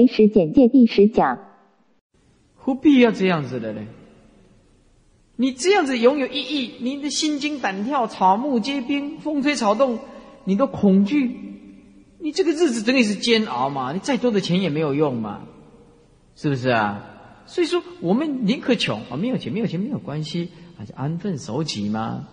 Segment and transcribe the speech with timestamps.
[0.00, 1.38] 唯识简介第十讲。
[2.56, 3.82] 何必要这样子的呢？
[5.36, 9.98] 你这样子拥有意义，你的心惊胆跳，草木皆兵，风吹草动，
[10.44, 11.36] 你都恐惧，
[12.18, 13.92] 你这个日子等于是煎熬嘛？
[13.92, 15.42] 你再多的钱也没有用嘛？
[16.34, 17.04] 是不是啊？
[17.44, 20.48] 所以说，我们宁可穷啊，没有钱，没有钱没有关系，
[20.78, 22.26] 还是安分守己嘛。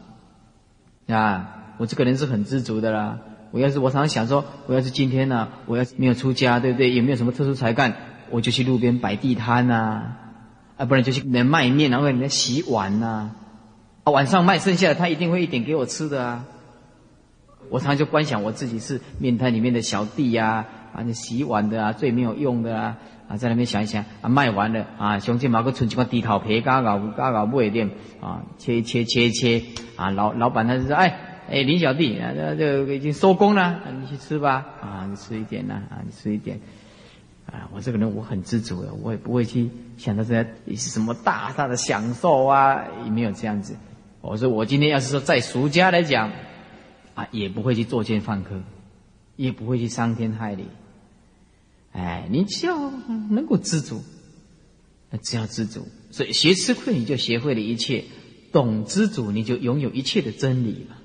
[1.07, 3.19] 啊，我这个人是很知足的啦。
[3.57, 6.91] 我要是我常常想说，我要是今天呢，我要是没有出家，对不对？
[6.91, 7.95] 也没有什么特殊才干，
[8.29, 10.13] 我就去路边摆地摊呐，
[10.77, 13.31] 啊，不然就去人卖面，然后给人家洗碗呐，
[14.03, 16.45] 啊，晚上卖剩下的，他一定会一点给我吃的啊。
[17.71, 27.89] 我常常就观想我自己是面摊里面的小弟呀，啊，你洗碗的啊，最没有用的啊，啊，在那边想一想，啊，卖完了啊，兄弟毛个存几块地头皮，嘎嘎嘎嘎不一定
[28.21, 29.63] 啊，切切切切，
[29.95, 31.23] 啊，老老板他就说，哎。
[31.49, 34.65] 哎，林小弟啊，那就已经收工了，你去吃吧。
[34.81, 36.59] 啊，你吃一点呐，啊，你吃一点。
[37.45, 43.77] 啊，我这个人我很知足的，我也不会去想到这些什么大大的享受啊，也没有这样子。
[44.19, 46.31] 我说我今天要是说在俗家来讲，
[47.15, 48.61] 啊，也不会去作奸犯科，
[49.37, 50.65] 也不会去伤天害理。
[51.93, 52.91] 哎，你只要
[53.29, 54.03] 能够知足，
[55.09, 58.03] 那只要知足，所以学吃亏你就学会了一切，
[58.51, 60.96] 懂知足你就拥有一切的真理了。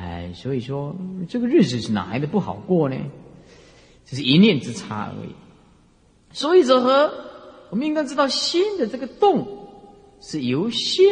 [0.00, 0.94] 哎，所以说
[1.28, 2.96] 这个日子是哪来的不好过呢？
[4.06, 5.30] 只是一念之差而已。
[6.32, 7.12] 所以者何？
[7.70, 9.68] 我们应该知道心的这个动
[10.20, 11.04] 是由心，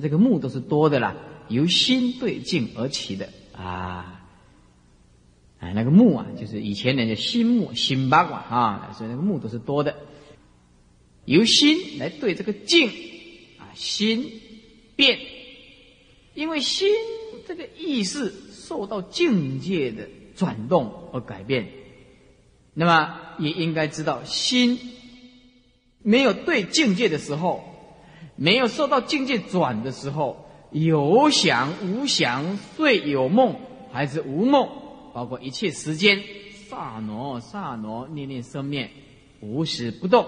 [0.00, 1.16] 这个目都是多的啦，
[1.48, 4.24] 由心对境而起的啊。
[5.58, 9.96] 哎，那个目啊，就是以前人叫心目、心八卦啊，所以那个目都是多的，
[11.24, 12.88] 由心来对这个境
[13.58, 14.40] 啊，心
[14.94, 15.18] 变，
[16.34, 16.88] 因为心。
[17.52, 21.68] 这个意识受到境界的转动而改变，
[22.72, 24.78] 那么也应该知道，心
[26.02, 27.62] 没有对境界的时候，
[28.36, 33.56] 没有受到境界转的时候，有想无想，睡有梦
[33.92, 34.66] 还是无梦，
[35.12, 36.22] 包括一切时间，
[36.70, 38.90] 刹那刹那，念念生灭，
[39.40, 40.24] 无时不动，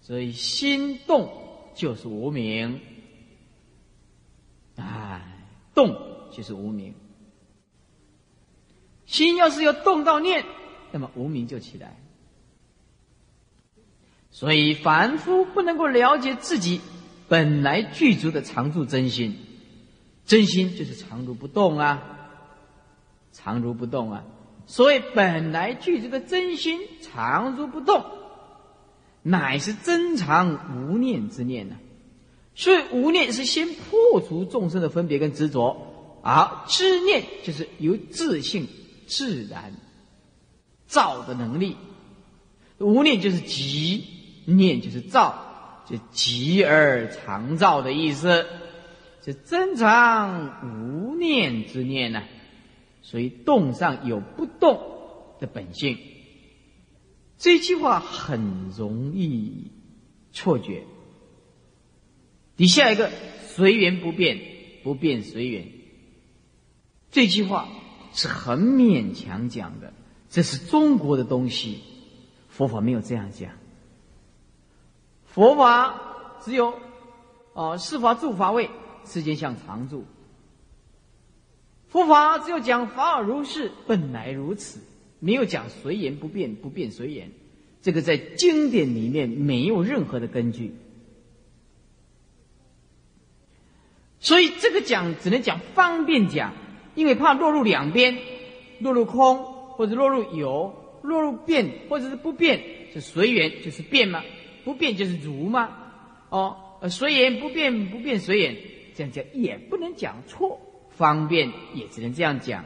[0.00, 1.30] 所以心动
[1.74, 2.80] 就是无名，
[5.76, 5.96] 动
[6.32, 6.92] 就是无名。
[9.04, 10.44] 心要是有动到念，
[10.90, 11.96] 那么无名就起来。
[14.32, 16.80] 所以凡夫不能够了解自己
[17.28, 19.36] 本来具足的常住真心，
[20.24, 22.02] 真心就是常如不动啊，
[23.32, 24.24] 常如不动啊。
[24.66, 28.04] 所以本来具足的真心常如不动，
[29.22, 31.76] 乃是真常无念之念呢。
[32.56, 35.76] 所以无念是先破除众生的分别跟执着，
[36.22, 38.66] 而知念就是由自性
[39.06, 39.74] 自然
[40.86, 41.76] 造的能力。
[42.78, 44.04] 无念就是即，
[44.46, 48.46] 念就是造，就即而常造的意思，
[49.22, 52.22] 是真常无念之念呢。
[53.02, 54.80] 所以动上有不动
[55.38, 55.98] 的本性。
[57.38, 59.70] 这句话很容易
[60.32, 60.84] 错觉。
[62.56, 63.10] 底下一个
[63.48, 64.40] 随缘不变，
[64.82, 65.68] 不变随缘。
[67.10, 67.68] 这句话
[68.12, 69.92] 是很勉强讲的，
[70.30, 71.80] 这是中国的东西，
[72.48, 73.50] 佛法没有这样讲。
[75.26, 76.78] 佛法只有，
[77.52, 78.70] 哦，四法住法位，
[79.04, 80.04] 世间相常住。
[81.88, 84.80] 佛法只有讲法尔如是，本来如此，
[85.18, 87.30] 没有讲随缘不变，不变随缘。
[87.82, 90.74] 这个在经典里面没有任何的根据。
[94.26, 96.52] 所以这个讲只能讲方便讲，
[96.96, 98.18] 因为怕落入两边，
[98.80, 102.60] 落入空或者落入有，落入变或者是不变，
[102.92, 104.24] 是随缘就是变吗？
[104.64, 105.70] 不变就是如吗？
[106.30, 106.56] 哦，
[106.90, 108.56] 随缘不变不变随缘，
[108.96, 110.60] 这样讲也不能讲错，
[110.90, 112.64] 方便也只能这样讲。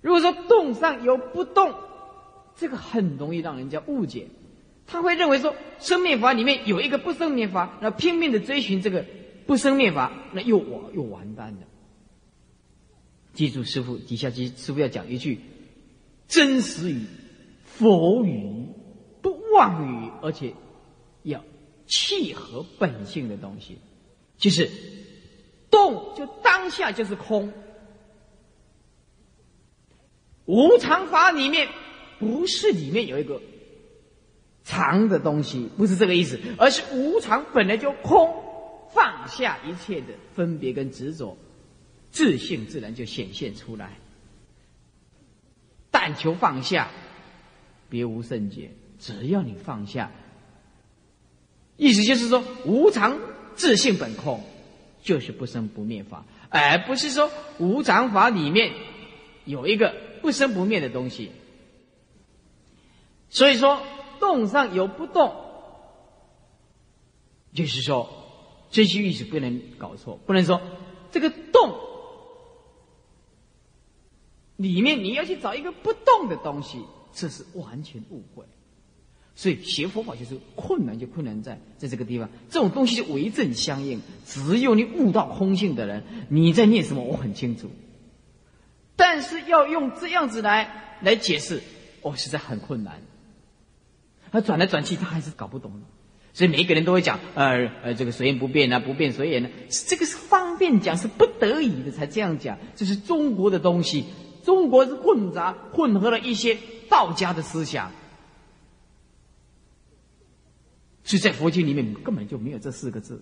[0.00, 1.74] 如果说动上有不动，
[2.56, 4.28] 这个很容易让人家误解，
[4.86, 9.04] 他会认为说生灭法里面有一个不生灭法，那拼命的追寻这个。
[9.48, 11.66] 不生灭法，那又我又完蛋了。
[13.32, 15.40] 记住，师傅底下，记师傅要讲一句
[16.26, 17.06] 真实语、
[17.64, 18.66] 佛语、
[19.22, 20.52] 不妄语，而且
[21.22, 21.42] 要
[21.86, 23.78] 契合本性的东西，
[24.36, 24.70] 就是
[25.70, 27.50] 动就当下就是空。
[30.44, 31.68] 无常法里面
[32.18, 33.40] 不是里面有一个
[34.62, 38.44] 常的东西，不是这个意思，而是无常本来就空。
[38.92, 41.36] 放下一切的分别跟执着，
[42.10, 43.98] 自信自然就显现出来。
[45.90, 46.90] 但求放下，
[47.88, 48.70] 别无圣解。
[48.98, 50.10] 只要你放下，
[51.76, 53.18] 意思就是说，无常
[53.54, 54.42] 自性本空，
[55.02, 58.72] 就是不生不灭法，而不是说无常法里面
[59.44, 61.30] 有一个不生不灭的东西。
[63.30, 63.82] 所以说，
[64.18, 65.32] 动上有不动，
[67.54, 68.17] 就是说，
[68.70, 70.60] 这些意思不能搞错，不能说
[71.10, 71.74] 这个动
[74.56, 76.82] 里面你要去找一个不动的东西，
[77.12, 78.44] 这是完全误会。
[79.34, 84.02] 所以学佛法就是困难，就困难在在这个地方，这种东西就为正相应。
[84.26, 87.70] 只有你悟到空性的人，你在念什么，我很清楚。
[88.96, 91.62] 但是要用这样子来来解释，
[92.02, 93.00] 哦，实在很困难。
[94.32, 95.80] 他转来转去，他还是搞不懂。
[96.38, 99.48] 所以每一个人都会讲，呃呃，这个随缘不变啊，不变随缘呢，
[99.88, 102.56] 这个是方便讲，是不得已的才这样讲。
[102.76, 104.04] 这是中国的东西，
[104.44, 106.56] 中国是混杂混合了一些
[106.88, 107.90] 道家的思想。
[111.02, 113.20] 所以在佛经里面根本就没有这四个字，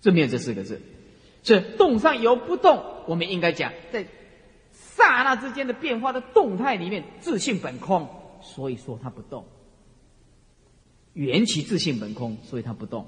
[0.00, 0.82] 这没有这四个字。
[1.44, 4.04] 这动上有不动，我们应该讲在
[4.72, 8.08] 刹那之间的变化的动态里面，自性本空，
[8.42, 9.46] 所以说它不动。
[11.20, 13.06] 缘起自性本空，所以它不动。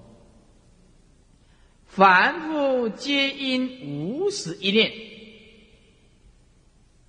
[1.87, 4.93] 凡夫皆因无始一念，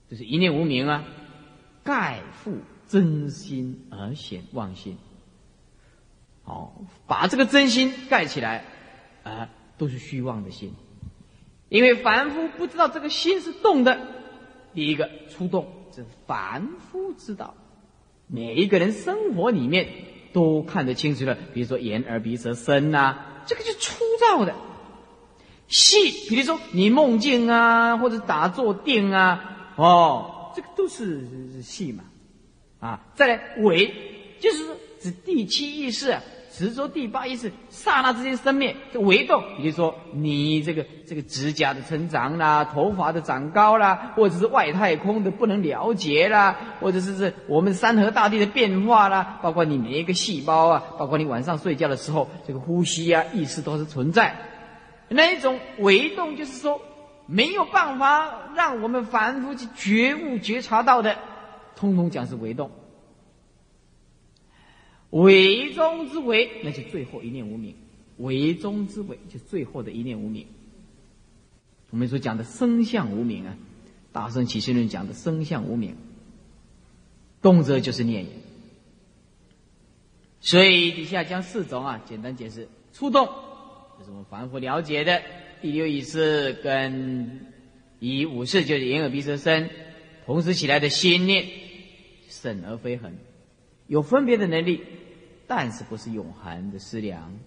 [0.10, 1.04] 就是一念无明啊，
[1.84, 4.98] 盖复真心而显妄心。
[6.44, 8.64] 好，把这个真心盖起来，
[9.24, 10.72] 啊，都是虚妄的心，
[11.68, 14.00] 因为凡夫不知道这个心是动的。
[14.74, 17.56] 第一个出动，这凡夫知道。
[18.28, 19.90] 每一个人生活里面
[20.34, 23.16] 都看得清楚了，比如说眼耳鼻舌身呐，
[23.46, 24.54] 这个就粗糙的。
[25.68, 32.04] 细，比如说你梦境啊，或者打坐定啊，哦，这个都是细嘛。
[32.80, 33.94] 啊，再来尾，
[34.42, 34.66] 就是
[35.00, 36.18] 指第七意识。
[36.56, 39.44] 执着第八意识，刹那之间生灭，这为动。
[39.58, 54.36] 比如说，你这个这个指甲的成长啦，头发的长高啦，或者是外太空的不能了解啦，或者是是我们山河大地的变化啦，包括你每一个细胞啊，包括你晚上睡觉的时候，这个呼吸啊，意识都是存在。
[55.10, 56.80] 那一种为动，就是说
[57.26, 61.18] 没有办法让我们凡夫去觉悟觉察到的，
[61.76, 62.70] 通通讲是为动。
[65.14, 67.76] 为中之为，那就最后一念无名。
[68.18, 70.48] 为中之为，就最后的一念无名。
[71.92, 73.56] 我们所讲的生相无名啊，
[74.12, 75.96] 大圣起心论讲的生相无名，
[77.44, 78.26] 动则就是念。
[80.40, 83.30] 所以底下将四种啊，简单解释：初动，
[84.00, 85.22] 这是我们反复了解的
[85.62, 87.52] 第六意识，跟
[88.00, 89.70] 以五识就是眼耳鼻舌身
[90.26, 91.46] 同时起来的心念，
[92.28, 93.14] 审而非恒，
[93.86, 94.82] 有分别的能力。
[95.48, 97.38] 但是不是永恒的思量，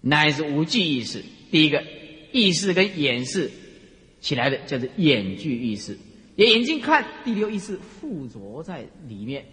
[0.00, 1.22] 乃是无记意识。
[1.50, 1.84] 第一个
[2.32, 3.50] 意识跟眼识
[4.20, 5.98] 起来的叫做眼具意识，
[6.36, 9.44] 眼睛看第六意识附着在里面，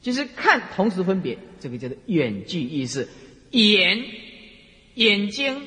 [0.00, 3.08] 就是看同时分别，这个叫做眼具意识。
[3.50, 4.04] 眼
[4.94, 5.62] 眼睛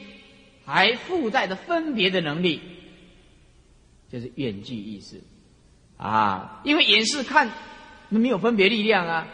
[0.65, 2.61] 还附带着分别的能力，
[4.11, 5.21] 就是眼具意识
[5.97, 7.49] 啊，因为眼视看
[8.09, 9.27] 那没有分别力量啊。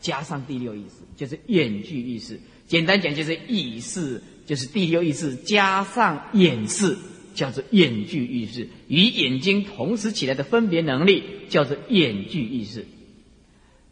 [0.00, 2.40] 加上第六意识，就是眼具意识。
[2.66, 6.96] 简单讲，就是意识，就是第六意识加上眼视，
[7.34, 8.68] 叫做眼具意识。
[8.88, 12.86] 与眼睛同时起来的分别能力，叫做眼具意识。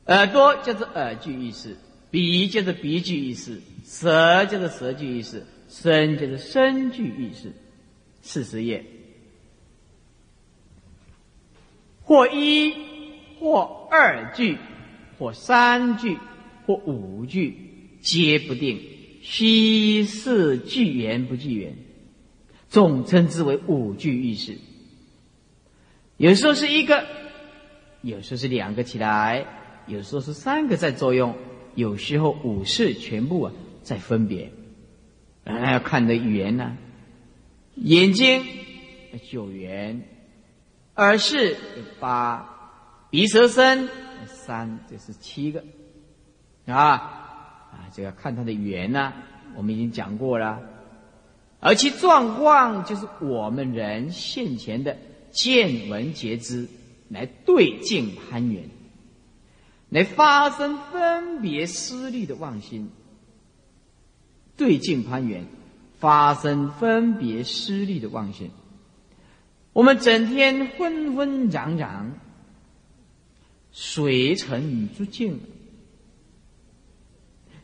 [0.06, 1.76] 耳朵叫做耳具意识，
[2.10, 7.52] 鼻叫做鼻具意识，舌叫做舌具意识，身叫做身具意识。
[8.26, 8.86] 四十页，
[12.02, 12.74] 或一，
[13.38, 14.56] 或二句。
[15.18, 16.18] 或三句，
[16.66, 17.56] 或五句，
[18.00, 18.80] 皆不定。
[19.22, 21.74] 虚是具缘不具缘，
[22.68, 24.58] 总称之为五句意识。
[26.18, 27.06] 有时候是一个，
[28.02, 29.46] 有时候是两个起来，
[29.86, 31.34] 有时候是三个在作用，
[31.74, 33.52] 有时候五事全部啊
[33.82, 34.52] 在分别。
[35.44, 36.76] 还要看的语言呢，
[37.76, 38.44] 眼睛
[39.30, 40.02] 九缘，
[40.96, 41.56] 耳是
[41.98, 43.88] 八，鼻舌身。
[44.26, 45.64] 三，这是七个，
[46.66, 46.74] 啊
[47.72, 49.12] 啊，这个看它的缘呢，
[49.56, 50.60] 我们已经讲过了，
[51.60, 54.96] 而其状况就是我们人现前的
[55.30, 56.68] 见闻觉知，
[57.08, 58.68] 来对镜攀缘，
[59.88, 62.90] 来发生分别思虑的妄心，
[64.56, 65.46] 对镜攀缘，
[65.98, 68.50] 发生分别思虑的妄心，
[69.72, 72.10] 我们整天昏昏攘攘。
[73.74, 75.40] 水沉诸境，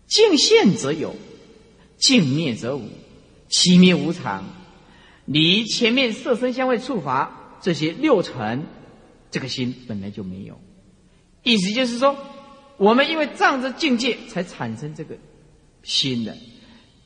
[0.08, 1.14] 境现则有，
[1.96, 2.82] 境灭则无，
[3.48, 4.44] 其灭无常。
[5.24, 8.66] 离前面色身香味触法这些六尘，
[9.30, 10.60] 这个心本来就没有。
[11.44, 12.16] 意思就是说，
[12.76, 15.16] 我们因为仗着境界才产生这个
[15.84, 16.36] 心的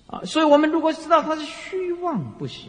[0.07, 2.63] 啊，所以我们如果知道它是虚妄不实，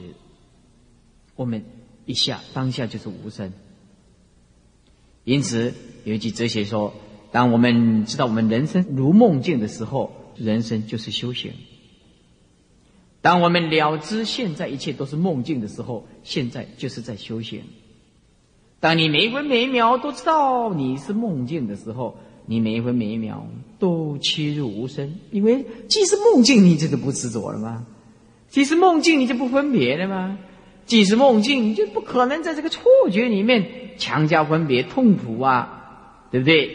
[1.36, 1.63] 我们
[2.06, 3.54] 一下当下就是无声。
[5.24, 5.74] 因此
[6.06, 6.94] 有一句哲学说：，
[7.32, 11.52] 当我们知道我们人生如梦境的时候，人生就是修行。
[13.22, 17.64] 当我们了知现在一切都是梦境的时候，现在就是在修行。
[18.80, 23.48] 当你每一分每一秒都知道你是梦境的时候，你每一分每一秒
[23.80, 27.88] 都切入无声，因为既是梦境，你这就不执着了吗？
[28.48, 30.38] 既是梦境，你就不分别了吗？
[30.86, 35.85] 既是梦境，你就不可能在这个错觉里面强加分别、痛苦啊，
[36.36, 36.70] 对不对？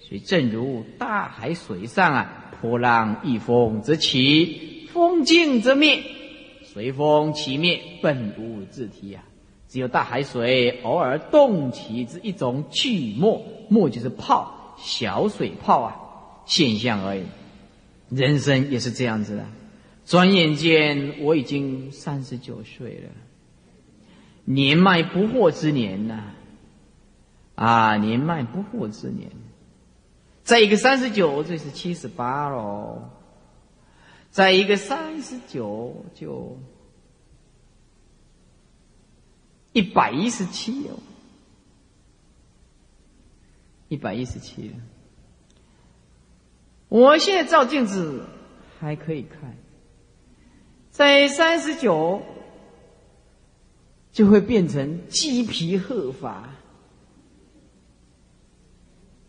[0.00, 4.90] 所以正如大海水上啊，波浪一风则起。
[4.92, 6.02] 风静则灭，
[6.64, 9.24] 随风起灭，本无自体呀。
[9.68, 15.96] 只有大海水偶尔动起之一种巨沫，沫就是泡，小水泡啊，
[16.44, 17.22] 现象而已。
[18.10, 19.46] 人生也是这样子的。
[20.04, 23.10] 转眼间，我已经三十九岁了，
[24.44, 26.33] 年迈不惑之年呐，
[27.54, 29.30] 啊年迈不惑之年。
[30.42, 33.10] 再一个三十九，这是七十八喽。
[34.30, 36.58] 再一个三十九就
[39.72, 40.98] 一百一十七哦，
[43.88, 44.74] 一百一十七。
[46.88, 48.26] 我现在照镜子
[48.80, 49.56] 还可以看，
[50.90, 52.22] 在三十九
[54.12, 56.53] 就会变成鸡皮鹤发，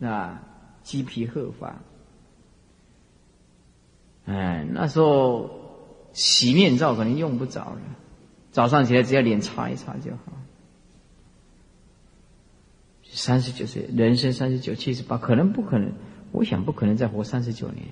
[0.01, 0.43] 啊，
[0.83, 1.81] 鸡皮鹤发。
[4.25, 5.49] 哎，那时候
[6.13, 7.81] 洗面皂可能用不着了，
[8.51, 10.33] 早上起来只要脸擦一擦就好。
[13.03, 15.93] 三十九岁，人生三十九、七十八，可能不可能？
[16.31, 17.85] 我想不可能再活三十九年。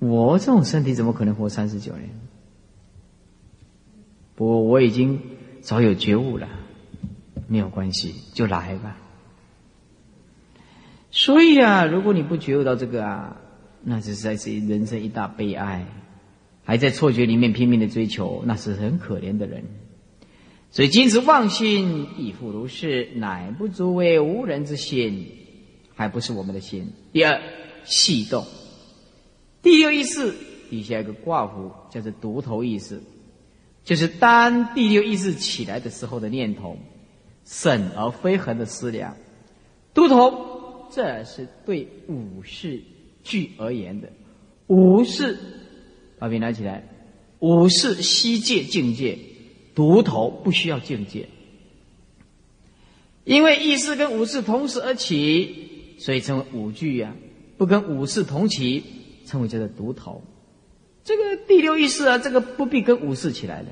[0.00, 2.10] 我这种身体怎么可能活三十九年？
[4.34, 5.20] 不过我已经
[5.60, 6.48] 早有觉悟了，
[7.46, 8.96] 没有关系，就来吧。
[11.14, 13.40] 所以啊，如果你不觉悟到这个啊。
[13.86, 15.86] 那实在是人生一大悲哀，
[16.64, 19.62] 还在错觉里面拼命的追求，那是很可怜的人。
[20.70, 25.28] 所以今此妄心亦复如是，乃不足为无人之心，
[25.94, 26.92] 还不是我们的心。
[27.12, 27.38] 第二，
[27.84, 28.46] 细动。
[29.60, 30.34] 第六意识
[30.70, 33.02] 底下一个挂符，叫做独头意识，
[33.84, 36.78] 就是当第六意识起来的时候的念头，
[37.44, 39.14] 审而非恒的思量。
[39.92, 40.53] 独头，
[40.94, 42.80] 这是对五事。
[43.26, 44.10] 句而言的，
[44.66, 45.38] 五是
[46.18, 46.86] 把笔拿起来，
[47.38, 49.16] 五是西界境界，
[49.74, 51.30] 独头不需要境界，
[53.24, 57.16] 因为意识跟五事同时而起，所以称为五句呀。
[57.56, 58.84] 不跟五事同起，
[59.24, 60.22] 称为叫做独头。
[61.02, 63.70] 这个第六意识啊，这个不必跟五事起来的，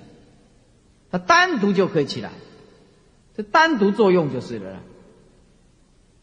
[1.10, 2.30] 它单独就可以起来，
[3.36, 4.82] 这单独作用就是了。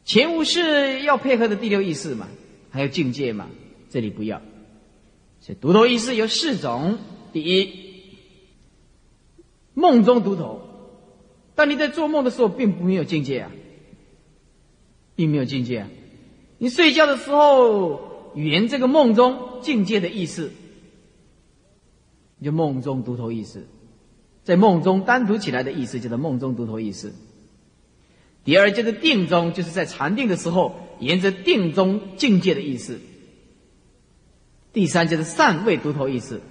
[0.09, 2.27] 前五是要配合的第六意识嘛。
[2.71, 3.47] 还有境界嘛？
[3.91, 4.41] 这里不要。
[5.39, 6.97] 所以独头意识有四种：
[7.31, 7.69] 第一，
[9.75, 10.61] 梦中独头。
[11.53, 13.51] 但你在做梦的时候，并不没有境界啊，
[15.15, 15.81] 并没有境界。
[15.81, 15.89] 啊。
[16.57, 20.51] 你睡觉的时候，圆这个梦中境界的意思，
[22.43, 23.67] 就梦中独头意识，
[24.43, 27.13] 在梦中单独起来的意思，叫做梦中独头意识。
[28.43, 32.99] 第二就是定中，就是在禅定的时候，沿着定中境界的意思。
[34.73, 36.41] 第三就是善位独头意思，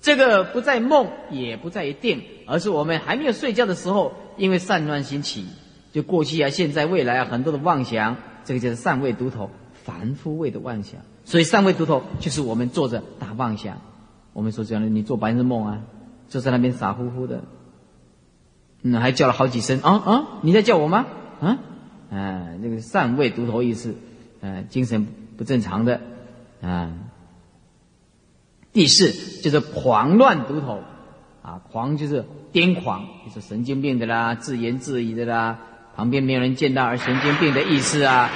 [0.00, 5.46] 这个不在梦，也不在于定，而是我们还没有睡觉的时候，因为善乱心起，
[5.92, 11.00] 就过去啊、现在、未来啊很多的妄想，这个就是善位独头，凡夫位的妄想。
[11.24, 13.80] 所以善位独头就是我们坐着打妄想。
[14.32, 15.82] 我们说这样的，你做白日梦啊，
[16.28, 17.42] 就在那边傻乎乎的。
[18.82, 20.26] 嗯，还叫了好几声啊啊！
[20.42, 21.06] 你在叫我吗？
[21.40, 21.58] 啊，
[22.10, 23.92] 啊，那个善位独头意识，
[24.40, 26.00] 呃，精神不正常的
[26.62, 26.92] 啊。
[28.72, 29.10] 第四
[29.42, 30.80] 就是狂乱独头，
[31.42, 35.58] 啊，狂就是癫狂，就是神经病的啦，自言自语的啦，
[35.96, 38.30] 旁边没有人见到而神经病的意思啊，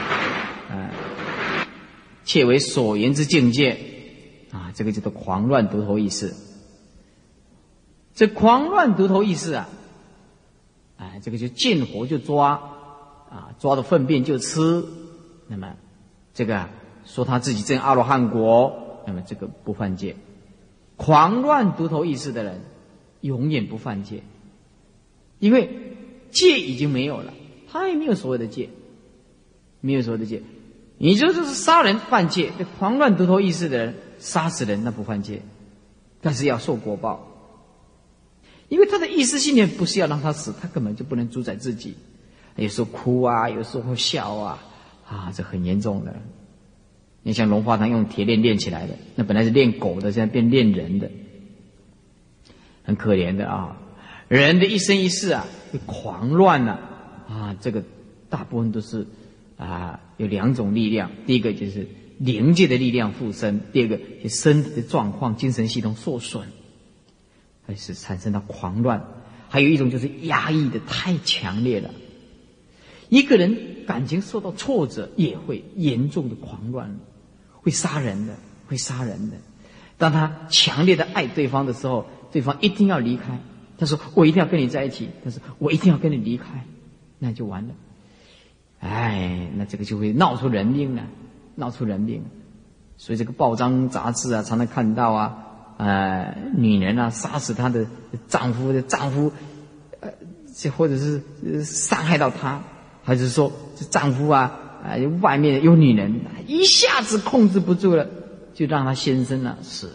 [0.69, 0.91] 啊，
[2.25, 3.79] 切为所言之境界，
[4.51, 6.35] 啊，这个叫做狂乱独头意识。
[8.13, 9.69] 这狂乱独头意识啊。
[11.03, 12.53] 哎，这个就见活就抓，
[13.29, 14.85] 啊，抓着粪便就吃，
[15.49, 15.75] 那么
[16.33, 16.69] 这个
[17.05, 20.15] 说他自己证阿罗汉果，那么这个不犯戒。
[20.97, 22.61] 狂乱独头意识的人，
[23.21, 24.23] 永远不犯戒，
[25.41, 25.97] 因为
[26.31, 27.35] 戒已经没有了，
[27.69, 28.69] 他也没有所谓的戒，
[29.81, 30.43] 没有所谓的戒。
[30.99, 35.43] 你说这是杀人犯戒，这狂乱独头意识的人杀死人那不犯戒，
[36.21, 37.27] 但是要受果报，
[38.73, 41.95] 因为他的意识信念不是要让他死，他根本就不能主宰自己，
[42.57, 44.59] 有时候哭啊，有时候笑啊，
[45.07, 46.17] 啊，这很严重的。
[47.23, 51.11] 你像龙华堂用铁链练起来的，那本来是练狗的，现在变练人的，
[52.83, 53.77] 很可怜的啊！
[54.29, 56.73] 人的一生一世啊，会狂乱了
[57.29, 57.55] 啊！
[57.61, 57.85] 这个
[58.31, 59.07] 大部分都是
[59.59, 61.87] 啊，有两种力量：第一个就是
[62.19, 66.49] 灵界的力量附身；第二个就身体的状况、精神系统受损，
[67.73, 69.03] 还是产生了狂乱。
[69.49, 71.91] 还有一种就是压抑的太强烈了，
[73.09, 76.99] 一个人感情受到挫折，也会严重的狂乱。
[77.63, 78.35] 会杀人的，
[78.67, 79.37] 会杀人的。
[79.97, 83.39] 当他强烈的爱对方的时候，对方一定要离开。
[83.79, 86.67] 他说：“我一定要跟你在一起。”他说：“我一定要跟你离开。”
[87.19, 87.75] 那就完了。
[88.81, 91.05] 哎，那这个就会闹出人命了，
[91.55, 92.25] 闹出人命。
[92.97, 95.52] 所以这个报章杂志啊，常常看到啊，
[95.85, 97.87] 呃，女人啊杀死她的
[98.29, 99.33] 丈夫的丈夫，
[99.99, 100.13] 呃，
[100.55, 101.21] 这或者是
[101.65, 102.63] 伤害到她，
[103.03, 104.61] 还是说这丈夫啊？
[104.85, 108.07] 啊，外面有女人，一下子控制不住了，
[108.55, 109.93] 就让她先生呢死了。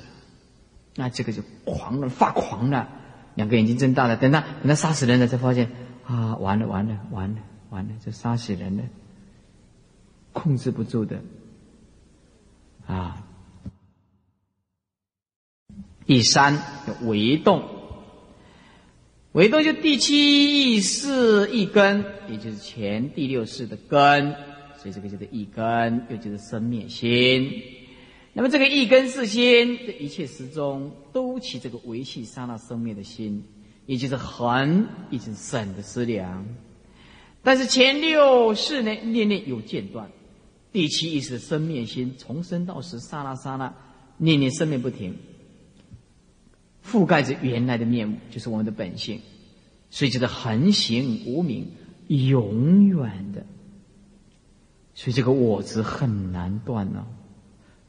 [0.96, 2.90] 那这个就狂了，发狂了，
[3.36, 4.18] 两个眼睛睁大了。
[4.18, 5.70] 等他等他杀死人了，才发现
[6.06, 7.38] 啊，完了完了完了
[7.70, 8.84] 完了，就杀死人了，
[10.34, 11.22] 控制不住的
[12.86, 13.24] 啊。
[16.08, 16.58] 第三，
[17.04, 17.64] 为动，
[19.34, 24.34] 为动就第七意识一根，也就是前第六识的根。
[24.78, 27.52] 所以这个叫做一根，又就是生灭心。
[28.32, 33.44] 那么这个一根是心，这一切时中都起这个维系刹那生灭的心，
[33.86, 36.48] 也就是恒，也就是省的思量。
[37.44, 40.10] 但是前六世呢，念念有间断。
[40.72, 43.74] 第七意识生灭心，从生到死，刹那刹那，
[44.18, 45.18] 念念生灭不停，
[46.90, 49.20] 覆盖着原来的面目，就是我们的本性。
[49.90, 51.72] 所以这个恒行无名，
[52.08, 53.46] 永远的。
[54.96, 57.06] 所以这个我执很难断呢，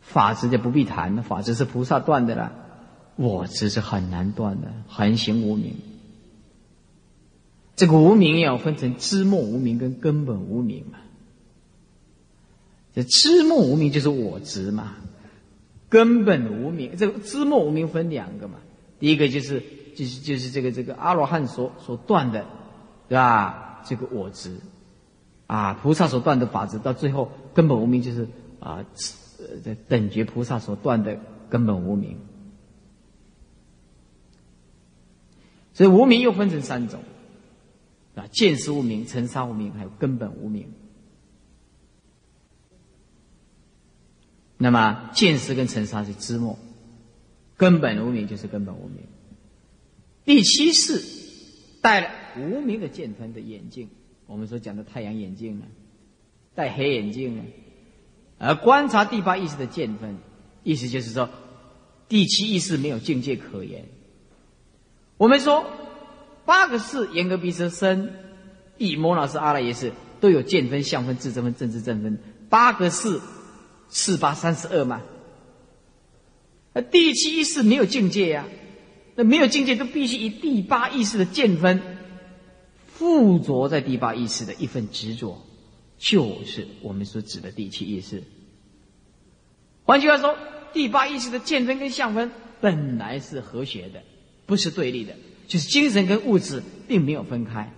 [0.01, 2.53] 法执就不必谈了，法执是菩萨断的了，
[3.17, 5.77] 我执是很难断的，恒行无名。
[7.77, 10.99] 这个无名要分成知末无名跟根本无名嘛。
[12.95, 14.97] 这知末无名就是我执嘛，
[15.89, 18.59] 根本无名，这个知末无名分两个嘛，
[18.99, 19.63] 第一个就是
[19.95, 22.45] 就是就是这个这个阿罗汉所所断的，
[23.09, 23.83] 对吧？
[23.85, 24.59] 这个我执。
[25.47, 28.29] 啊，菩萨所断的法执，到最后根本无名，就是
[28.61, 28.85] 啊，
[29.65, 32.19] 呃，等觉菩萨所断的根本无名。
[35.73, 37.01] 所以无名又分成三种，
[38.15, 40.71] 啊，见识无名、尘沙无名，还有根本无名。
[44.59, 46.59] 那么见识跟尘沙是知末，
[47.59, 49.03] 根本无名就是根本无名。
[50.25, 51.03] 第七世
[51.83, 53.91] 戴了无名的见分的眼镜。
[54.27, 55.67] 我们所讲的太阳眼镜呢，
[56.55, 57.43] 戴黑眼镜呢，
[58.39, 60.19] 而观察第八意识的见分，
[60.63, 61.29] 意思就是说，
[62.09, 63.87] 第七意识没有境界可言。
[65.17, 65.65] 我们说
[66.45, 68.13] 八个事：严格、鼻舌、身、
[68.77, 72.19] 以、摩老是阿赖耶识，都有见分、相分、智正分、正智正分。
[72.51, 73.21] 八个事，
[73.89, 75.03] 四八三十二嘛。
[76.79, 78.47] 那第七意识没有境界呀，
[79.17, 81.83] 那没有境界都必须以第八意识的见分。
[82.87, 85.45] 附着在第八意识的一份执着，
[85.99, 88.23] 就是我们所指的第七意识。
[89.83, 90.37] 换句话说，
[90.73, 94.01] 第八意识的见分跟相分本来是和谐的，
[94.47, 95.17] 不是对立的，
[95.49, 97.73] 就是精神跟物质并没有分开。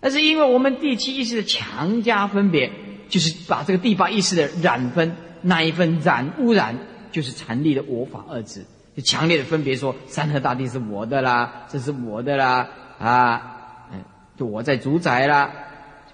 [0.00, 2.72] 那是因为我们第七意识的强加分别，
[3.10, 6.78] 就是把这个第八意识的染分那一份染污染，
[7.10, 8.66] 就是禅立的我法二字，
[8.96, 12.68] 就强烈的分别说山河大地是我的啦，这是我的啦
[12.98, 13.54] 啊。
[14.36, 15.52] 就我在主宰啦，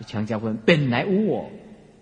[0.00, 1.50] 就强加分，本来无我，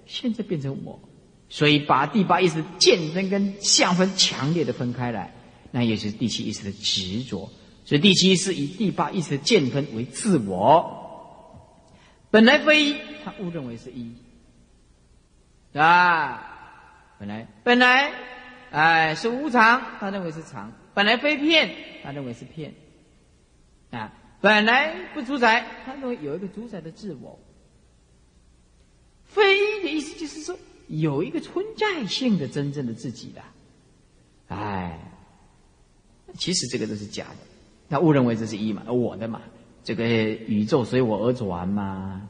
[0.06, 1.00] 现在变成我，
[1.48, 5.34] 所以把第八意识的见分跟相分强烈的分开来，
[5.72, 7.50] 那也是第七意识的执着。
[7.84, 11.90] 所以第七意识以第八意识的见分为自我，
[12.30, 14.12] 本来非，他误认为是一，
[15.76, 16.40] 啊，
[17.18, 18.12] 本来本来
[18.72, 21.70] 哎是无常，他认为是常；本来非片，
[22.02, 22.74] 他认为是片，
[23.90, 24.12] 啊。
[24.40, 27.38] 本来不主宰，他认为有一个主宰的自我。
[29.24, 30.58] 非的意思就是说，
[30.88, 33.40] 有一个存在性的真正的自己的。
[34.48, 34.98] 哎，
[36.36, 37.36] 其实这个都是假的，
[37.88, 39.42] 他误认为这是一嘛，我的嘛，
[39.84, 42.28] 这个宇宙随我而转嘛，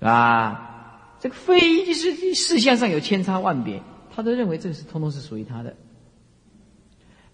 [0.00, 1.16] 是吧？
[1.18, 3.82] 这个非就是事项上有千差万别，
[4.14, 5.74] 他都认为这个是通通是属于他的。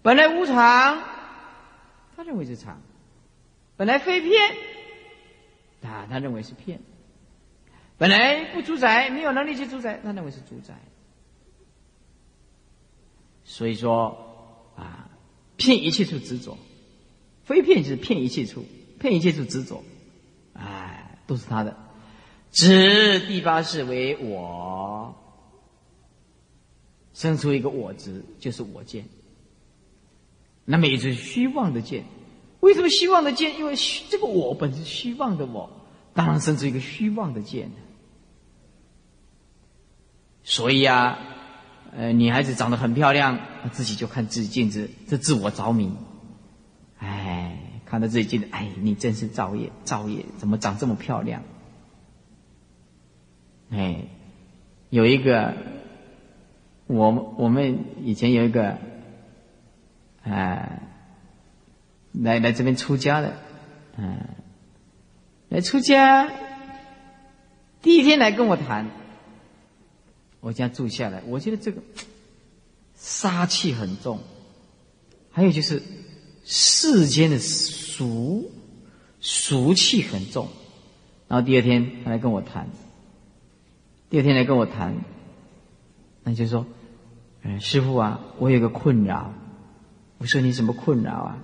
[0.01, 1.03] 本来无常，
[2.15, 2.77] 他认为是常；
[3.75, 4.55] 本来非骗，
[5.83, 6.77] 啊，他认为是骗；
[7.97, 10.73] 本来不主宰，没有能力去主宰，他认为是主宰。
[13.43, 15.09] 所以说，啊，
[15.57, 16.57] 骗一切处执着，
[17.43, 18.65] 非骗就是骗一切处，
[18.99, 19.83] 骗一切处执着，
[20.53, 21.75] 哎，都是他的。
[22.51, 24.88] 执第八世为我，
[27.19, 29.03] 生出一个我执，就是我见。
[30.63, 32.05] 那么也是虚妄的见。
[32.61, 33.59] 为什么虚妄的见？
[33.59, 35.69] 因为虚这个我本是虚妄的我，
[36.13, 37.69] 当然生出一个虚妄的见。
[40.43, 41.19] 所以啊。
[41.91, 43.39] 呃，女孩子长得很漂亮，
[43.71, 45.91] 自己就看自己镜子，这自我着迷。
[46.99, 51.41] 哎，看到自己镜子，哎，你真是造业，造业，怎么长这么漂亮？
[53.71, 54.03] 哎，
[54.91, 55.57] 有一个，
[56.89, 58.79] 我我们以前有一个，
[60.23, 60.81] 哎，
[62.13, 63.33] 来来这边出家的，
[63.95, 64.17] 嗯，
[65.49, 66.31] 来出家，
[67.83, 68.87] 第一天来跟我谈。
[70.39, 71.79] 我家住下来，我觉得这个
[72.95, 74.19] 杀气很重，
[75.31, 75.83] 还有就是
[76.43, 78.49] 世间的俗
[79.19, 80.47] 俗气很重。
[81.27, 82.67] 然后第二天他来跟我谈，
[84.09, 84.95] 第二天来跟我谈，
[86.23, 86.65] 那就说
[87.43, 89.31] ：“嗯，师傅啊，我有个困扰。”
[90.19, 91.37] 我说：“你什么困扰啊？”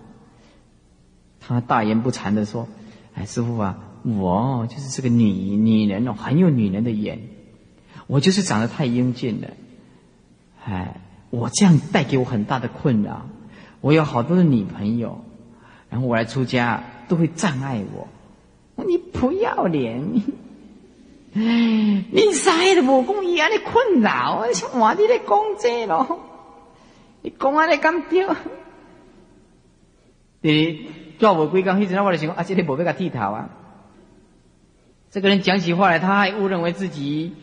[1.39, 2.67] 他大言不惭的说
[3.15, 7.19] ：“哎，师傅啊，我就是这个女女人哦，很有女人的眼。”
[8.08, 9.47] 我就是长得太英俊了，
[10.63, 13.25] 哎，我这样带给我很大的困扰。
[13.81, 15.23] 我有好多的女朋友，
[15.89, 18.08] 然后我来出家都会障碍我。
[18.84, 20.21] 你不要脸！
[21.38, 26.19] 你啥都无讲伊安尼困扰，像我你咧讲这咯？
[27.21, 28.26] 你讲安尼咁对？
[30.41, 30.88] 你
[31.19, 33.50] 做无几工，迄阵我就想，啊，这里无要甲剃头啊。
[35.12, 37.34] 这个人讲起话来，他还误认为自己。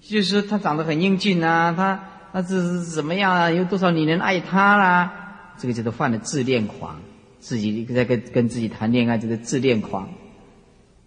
[0.00, 3.50] 就是他长得很英俊啊，他他是怎么样啊？
[3.50, 5.12] 有多少女人爱他啦？
[5.58, 7.00] 这个叫做犯了自恋狂，
[7.40, 10.08] 自己在跟跟自己谈恋爱，这个自恋狂，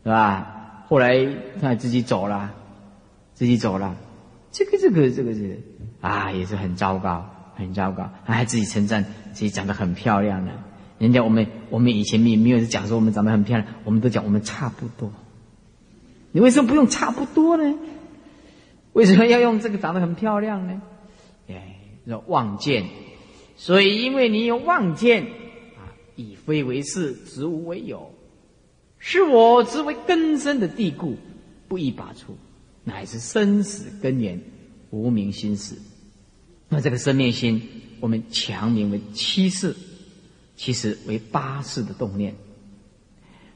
[0.04, 0.59] 是吧？
[0.90, 1.24] 后来
[1.62, 2.52] 他自己走了，
[3.36, 3.96] 自己走了，
[4.52, 5.62] 这个这个这个是
[6.02, 8.10] 啊，也是很糟糕，很糟糕。
[8.26, 10.52] 他还自己称赞自己长得很漂亮呢。
[10.98, 15.14] 人家我们我们以前没没有讲说我们长得很漂亮，我们都讲我们差不多。
[16.32, 17.78] 你为什么不用差不多呢？
[18.94, 20.82] 为什么要用这个长得很漂亮呢？
[21.48, 21.76] 哎，
[22.08, 22.86] 叫望见，
[23.58, 25.24] 所以因为你有望见
[25.78, 28.12] 啊，以非为是，执无为有，
[29.00, 31.18] 是我之为根深的地固，
[31.68, 32.38] 不易拔出，
[32.84, 34.40] 乃是生死根源，
[34.92, 35.76] 无明心事。
[36.68, 37.62] 那这个生灭心，
[38.00, 39.76] 我们强名为七世，
[40.56, 42.36] 其实为八世的动念。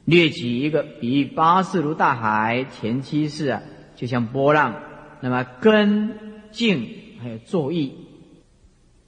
[0.06, 3.62] 略举一个比喻，八世如大海，前七世啊，
[3.96, 4.82] 就像波浪。
[5.20, 6.88] 那么根茎
[7.22, 7.92] 还有作意，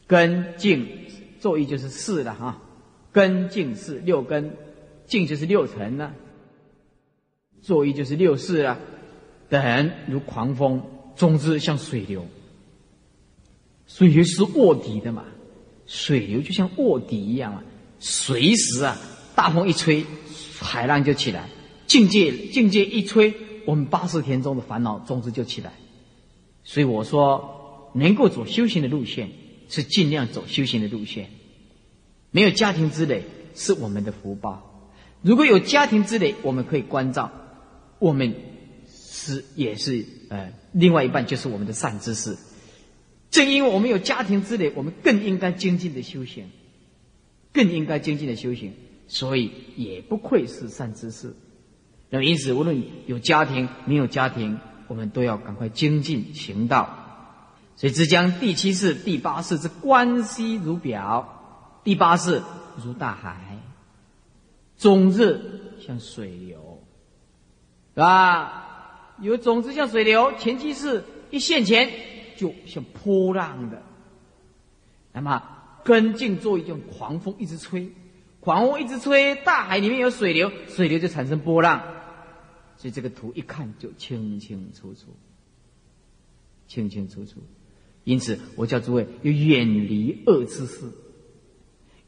[0.07, 0.87] 根茎
[1.40, 2.62] 作意就是四了哈，
[3.12, 4.57] 根茎是六根，
[5.07, 6.14] 茎就是六层呢，
[7.66, 8.79] 作意就是六四啊，
[9.48, 10.81] 等如狂风，
[11.16, 12.24] 总之像水流，
[13.88, 15.24] 水流是卧底的嘛，
[15.85, 17.64] 水流就像卧底一样啊，
[17.98, 18.96] 随时啊
[19.35, 20.05] 大风一吹，
[20.61, 21.48] 海浪就起来，
[21.88, 25.72] 境界境界一吹，我们八十天中的烦恼总之就起来。
[26.62, 29.31] 所以我说，能够走修行的路线，
[29.68, 31.31] 是尽量走修行的路线。
[32.31, 33.24] 没有家庭之累，
[33.57, 34.62] 是我们的福报；
[35.20, 37.33] 如果有家庭之累，我们可以关照，
[37.98, 38.35] 我们
[38.88, 42.37] 是也是呃，另外一半就是我们的善知识。
[43.30, 46.50] 正因为我们有家庭之累，我们更应该精进的修行，
[47.52, 48.72] 更应该精进的修行，
[49.09, 51.35] 所以也不愧是善知识。
[52.11, 54.59] 那么因此，无论有家庭没有家庭。
[54.88, 56.88] 我们都要赶快精进行道，
[57.74, 62.40] 所以之将第七世、第八世之关系如表，第八世
[62.85, 63.59] 如大海，
[64.78, 65.40] 终日
[65.85, 66.61] 像水流，
[67.96, 69.16] 是吧？
[69.22, 71.90] 有种子像水流，前期是一线前
[72.37, 73.82] 就像波浪的，
[75.14, 75.42] 那么
[75.82, 77.90] 根茎作用狂风一直吹，
[78.38, 81.82] 狂风一直吹，大海里面有水流，水流就产生波浪。
[82.76, 85.16] 所以这个图一看就清清楚楚，
[86.68, 87.40] 清清楚楚。
[88.04, 90.85] 因此，我叫诸位要远离恶之事，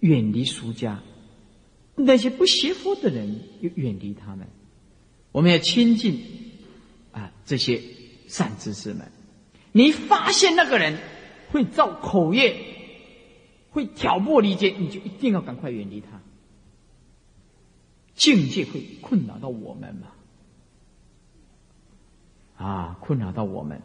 [0.01, 1.01] 远离俗家，
[1.95, 4.47] 那些不学佛的人，要远离他们。
[5.33, 6.23] 我们要亲近
[7.13, 7.83] 啊这些
[8.27, 9.11] 善知识们。
[9.73, 10.99] 你发现那个人
[11.51, 12.57] 会造口业，
[13.71, 16.21] 会挑拨离间，你就一定要赶快远离他。
[18.15, 20.09] 境界会困扰到我们嘛？
[22.57, 23.81] 啊，困扰到我们。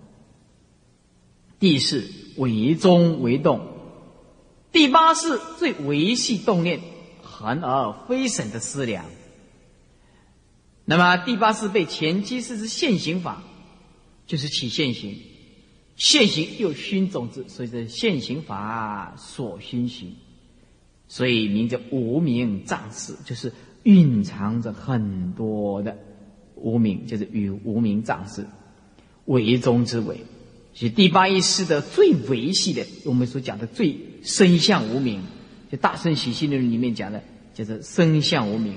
[1.60, 3.60] 第四，为中为动；
[4.72, 6.82] 第八是最维系动念，
[7.22, 9.06] 含而非省的思量。
[10.86, 13.42] 那么第八是被前期是是现行法，
[14.28, 15.16] 就是起现行，
[15.96, 20.16] 现行又熏种子，所以是现行法所熏行，
[21.08, 25.98] 所以名叫无名障事，就是蕴藏着很多的
[26.56, 28.46] 无名，就是与无名障事
[29.26, 30.18] 为中之为。
[30.74, 35.22] 是第八意识的最维系的，我们所讲的最生相无名，
[35.72, 38.76] 就大圣起心论里面讲的就是生相无名。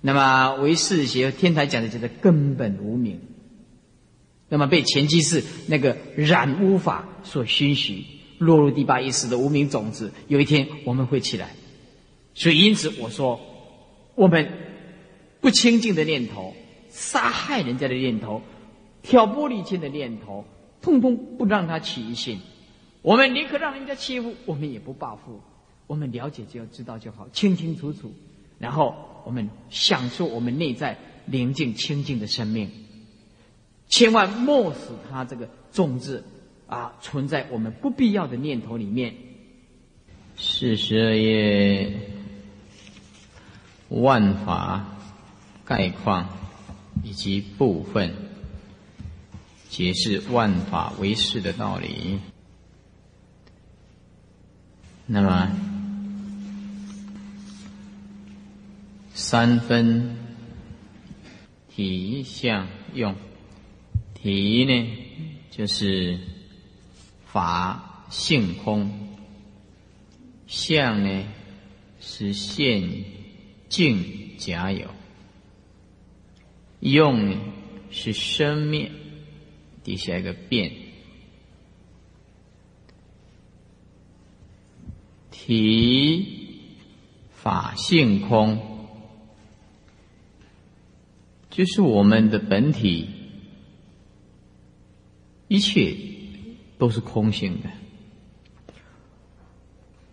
[0.00, 3.20] 那么唯识学天台讲的叫做根本无名。
[4.48, 8.06] 那么被前期是那个染污法所熏习，
[8.38, 11.50] 落入第八意识的无名种子，有一天我们会起来。
[12.34, 13.40] 所以因此我说，
[14.14, 14.50] 我们
[15.40, 16.54] 不清净的念头、
[16.88, 18.42] 杀害人家的念头、
[19.02, 20.44] 挑拨离间的念头。
[20.80, 22.38] 通通不让他起疑心，
[23.02, 25.40] 我们宁可让人家欺负，我们也不报复。
[25.88, 28.14] 我们了解就要知道就好，清清楚楚。
[28.60, 28.94] 然后
[29.28, 32.70] 我们享受我们内在宁静清净的生命，
[33.86, 34.78] 千万莫使
[35.10, 36.24] 他这个种子
[36.66, 39.14] 啊存在我们不必要的念头里面。
[40.38, 41.92] 四十二页，
[43.90, 44.96] 万法
[45.66, 46.26] 概况
[47.04, 48.14] 以及部分。
[49.68, 52.18] 解释万法唯识的道理。
[55.04, 55.52] 那么，
[59.20, 60.16] 三分
[61.68, 63.16] 体相用。
[64.14, 64.96] 体呢，
[65.50, 66.20] 就是
[67.26, 68.88] 法性空；
[70.46, 71.24] 相呢，
[72.00, 73.04] 是现
[73.68, 74.86] 境假有；
[76.78, 77.36] 用呢，
[77.90, 78.92] 是生灭。
[79.82, 80.70] 底下一个变，
[85.32, 86.60] 体
[87.32, 88.77] 法性空，
[91.58, 93.08] 就是我们的本体，
[95.48, 95.92] 一切
[96.78, 97.68] 都是空性的，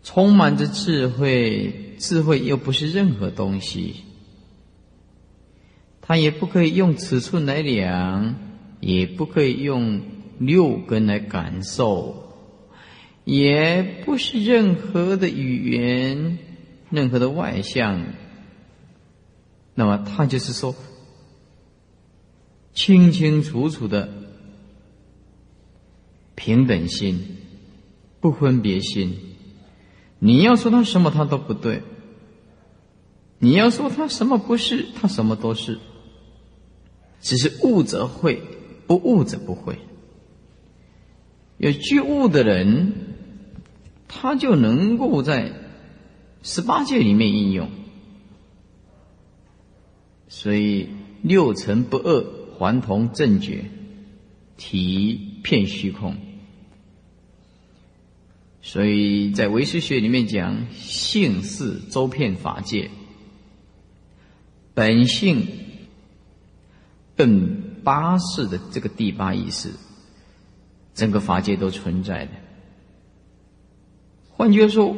[0.02, 3.98] 充满着智慧，智慧又不是任何东西，
[6.02, 8.38] 它也不可以用尺寸来量。
[8.82, 10.02] 也不可以用
[10.38, 12.34] 六根来感受，
[13.24, 16.38] 也不是任何的语言、
[16.92, 18.06] 任何的外向。
[19.74, 20.76] 那么，他就是说，
[22.76, 24.10] 清清楚楚的
[26.36, 27.38] 平等心、
[28.20, 29.18] 不分别心。
[30.20, 31.82] 你要说他什么，他都不对；
[33.40, 35.80] 你要说他什么不是，他什么都是。
[37.22, 38.44] 只是悟则会。
[38.88, 39.80] 不悟则不会。
[41.58, 42.94] 有觉悟的人，
[44.08, 45.54] 他就能够在
[46.44, 47.72] 十八界里面应用。
[50.28, 50.90] 所以
[51.24, 52.24] 六尘不二，
[52.58, 53.66] 还同正觉，
[54.58, 56.16] 体片虚空。
[58.62, 62.90] 所以在唯识学里面讲，性是周遍法界，
[64.74, 65.48] 本性
[67.16, 67.64] 本。
[67.86, 69.70] 八世的这个第八意识，
[70.96, 72.32] 整个法界都存在的。
[74.32, 74.98] 换句话说，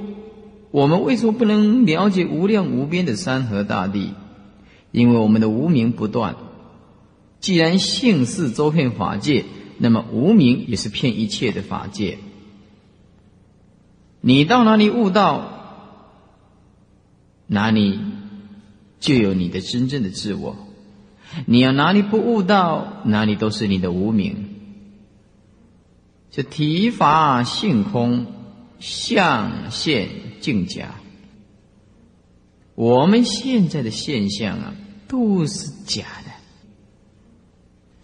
[0.71, 4.13] 我们为什么不能了解无量无边的山河大地？
[4.93, 6.37] 因为我们的无名不断。
[7.39, 9.45] 既然性是周遍法界，
[9.77, 12.17] 那么无名也是骗一切的法界。
[14.21, 15.53] 你到哪里悟道，
[17.45, 17.99] 哪里
[18.99, 20.57] 就有你的真正的自我。
[21.45, 24.55] 你要哪里不悟道，哪里都是你的无名。
[26.31, 28.25] 就体法性空，
[28.79, 30.95] 相现境假。
[32.75, 34.75] 我们现在的现象啊，
[35.07, 36.26] 都是假的，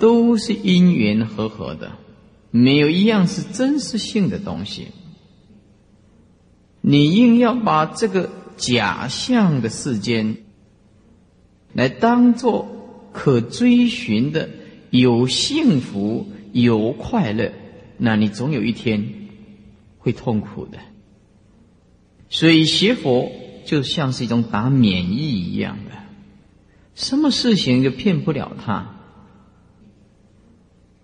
[0.03, 1.93] 都是因缘和合的，
[2.51, 4.89] 没有一样是真实性的东西。
[6.81, 10.35] 你硬要把这个假象的世间
[11.71, 12.67] 来当做。
[13.15, 14.49] 可追寻的
[14.89, 17.53] 有幸福有快乐，
[17.99, 19.07] 那你总有一天
[19.99, 20.79] 会痛苦的。
[22.27, 23.31] 所以学佛
[23.65, 25.91] 就像是一种打免疫一样的，
[26.95, 29.02] 什么事情就骗不了他。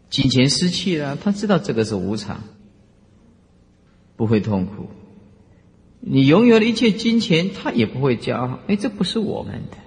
[0.09, 2.43] 金钱失去了，他知道这个是无常，
[4.15, 4.87] 不会痛苦。
[6.01, 8.59] 你拥有了一切金钱，他也不会骄傲。
[8.67, 9.77] 哎，这不是我们的。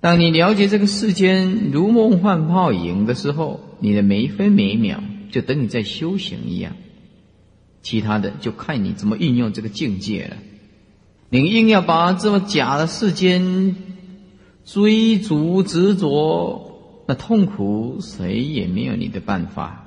[0.00, 6.76] 当你了解这个世间如梦幻泡影的时候，你的每一分每一秒就等你在修行一样。
[7.80, 10.36] 其他的就看你怎么运用这个境界了。
[11.30, 13.76] 你硬要把这么假的世间
[14.70, 19.86] 追逐执着，那痛苦谁也没有你的办法。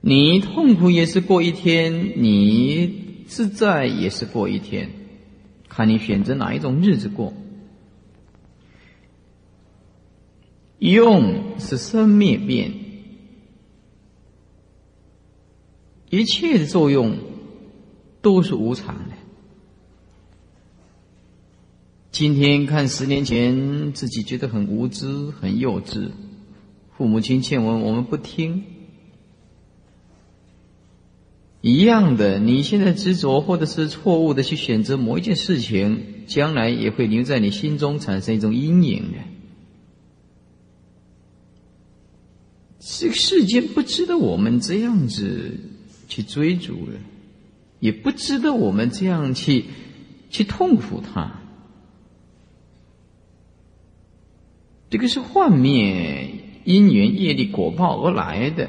[0.00, 4.90] 你痛苦也是过一天，你自在也是过一天，
[5.68, 7.32] 看你选择哪一种日子过。
[10.80, 12.72] 用是生灭变，
[16.08, 17.18] 一切的作用
[18.20, 19.09] 都是无常
[22.20, 26.10] 今天看十年前，自己觉得很无知、很幼稚，
[26.94, 28.62] 父母亲劝我，我们不听。
[31.62, 39.18] 一样的，你现在执着或者是错误的去选择某一件事情，将来也会留在你心中产生一种阴影的。
[42.80, 45.58] 这个世间不值得我们这样子
[46.06, 46.98] 去追逐的，
[47.78, 49.64] 也不值得我们这样去
[50.28, 51.39] 去痛苦它。
[54.90, 58.68] 这个是幻灭因缘业力果报而来的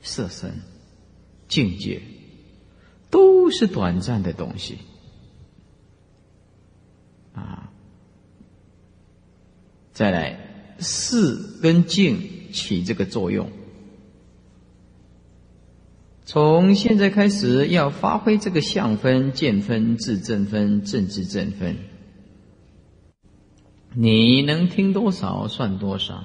[0.00, 0.52] 色身。
[1.48, 2.02] 境界
[3.08, 4.76] 都是短暂的东西
[7.32, 7.72] 啊！
[9.94, 13.50] 再来，四跟境起这个作用。
[16.26, 21.78] 从现在开始，要发挥这个相分、见分、智正分、正智正分。
[23.94, 26.24] 你能听多少算多少，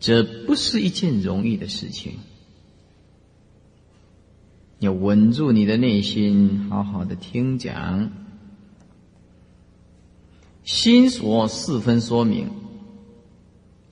[0.00, 2.14] 这不是一件容易的事情。
[4.78, 8.12] 要稳住你的内心，好好的听讲。
[10.62, 12.50] 心所四分说明，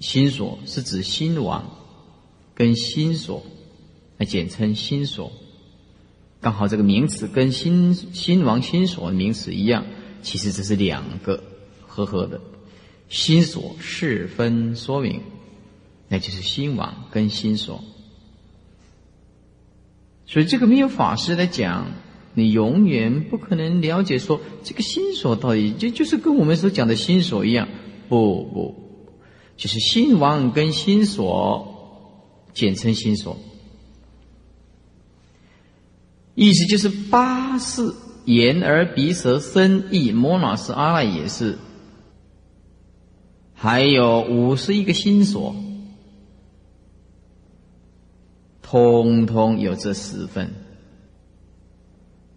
[0.00, 1.70] 心所是指心王
[2.54, 3.42] 跟心所，
[4.16, 5.32] 来简称心所。
[6.40, 9.86] 刚好这个名词跟心心王心所的名词一样，
[10.22, 11.42] 其实这是两个
[11.86, 12.40] 合合的。
[13.08, 15.20] 心所是分说明，
[16.08, 17.84] 那就是心王跟心所。
[20.26, 21.92] 所以，这个没有法师来讲，
[22.32, 27.68] 你永远不可能了解说这个心所到底就就是跟我们所讲的心所一样。
[28.08, 28.74] 不不，
[29.58, 32.08] 就是心王跟心所，
[32.54, 33.38] 简称心所。
[36.34, 41.58] 意思就是八四眼耳鼻舌身意摩那斯阿赖也是，
[43.54, 45.54] 还有五十一个心所。
[48.62, 50.50] 通通有这四分，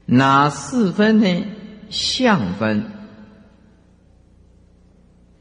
[0.05, 1.45] 哪四分呢？
[1.89, 2.91] 相分、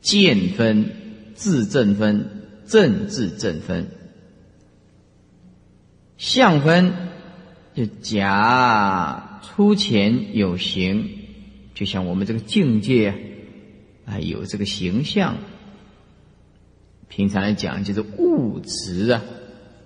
[0.00, 0.90] 见分、
[1.34, 3.88] 自正分、正自正分。
[6.16, 6.92] 相分
[7.74, 9.23] 就假
[9.54, 11.10] 出前有形，
[11.74, 13.14] 就像我们这个境界
[14.04, 15.36] 啊，有这个形象。
[17.08, 19.22] 平常来讲，就是物质啊。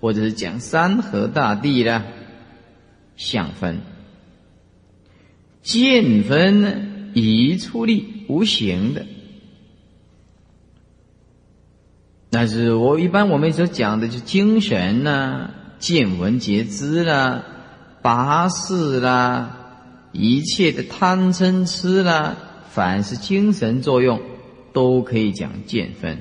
[0.01, 2.05] 或者是讲山河大地的
[3.17, 3.81] 相分、
[5.61, 6.73] 见分呢，
[7.13, 9.05] 以出力无形的。
[12.29, 17.43] 但是我一般我们所讲的就精神呐、见闻觉知啦、
[18.01, 19.58] 八识啦、
[20.11, 22.37] 一切的贪嗔痴啦，
[22.69, 24.21] 凡是精神作用，
[24.73, 26.19] 都可以讲见分。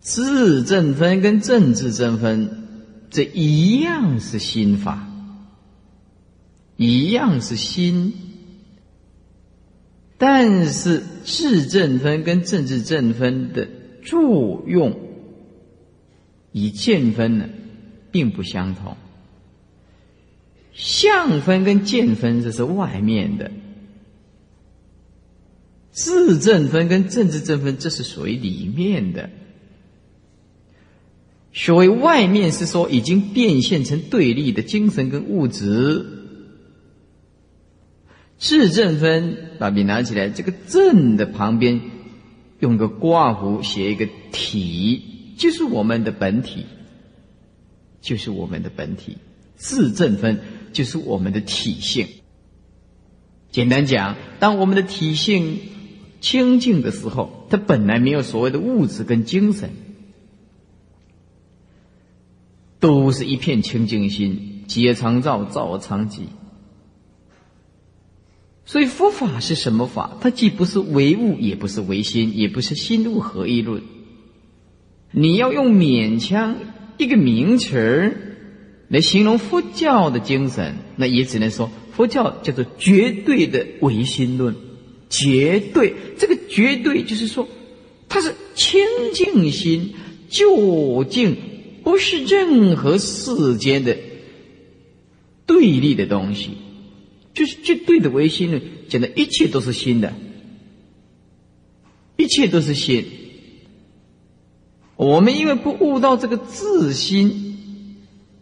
[0.00, 2.66] 自正分跟正智正分，
[3.10, 5.08] 这一样是心法，
[6.76, 8.12] 一样是心，
[10.18, 13.68] 但是智正分跟正智正分的
[14.04, 14.98] 作用，
[16.50, 17.48] 与见分呢，
[18.10, 18.96] 并不相同。
[20.72, 23.50] 相分跟见分这是外面的，
[25.90, 29.30] 自正分跟正智正分这是属于里面的。
[31.54, 36.06] 所谓外面是说已经变现成对立的精神跟物质，
[38.38, 41.82] 自正分把笔拿起来，这个正的旁边
[42.60, 45.02] 用个挂弧写一个体，
[45.36, 46.64] 就是我们的本体，
[48.00, 49.18] 就是我们的本体，
[49.62, 50.40] 自正分
[50.72, 52.08] 就是我们的体性。
[53.52, 55.60] 简单讲，当我们的体性
[56.20, 59.70] 清净的时候，它本来没有所谓的物质跟精神，
[62.80, 66.22] 都是一片清净心，皆常照，照常寂。
[68.64, 70.16] 所以佛法是什么法？
[70.20, 73.84] 它既不是唯物，也不是唯心，也不是心物合一论。
[75.12, 76.56] 你要用勉强
[76.98, 78.31] 一个名词儿
[78.92, 84.54] 来形容佛教的精神，那也只能说佛教叫做绝对的唯心论。
[85.08, 87.48] 绝对，这个绝对就是说，
[88.08, 88.82] 它是清
[89.14, 89.94] 净心，
[90.28, 91.36] 究竟
[91.82, 93.96] 不是任何世间的
[95.46, 96.50] 对立的东西。
[97.32, 100.12] 就是绝对的唯心论，讲的一切都是心的，
[102.18, 103.06] 一切都是心。
[104.96, 107.51] 我们因为不悟到这个自心，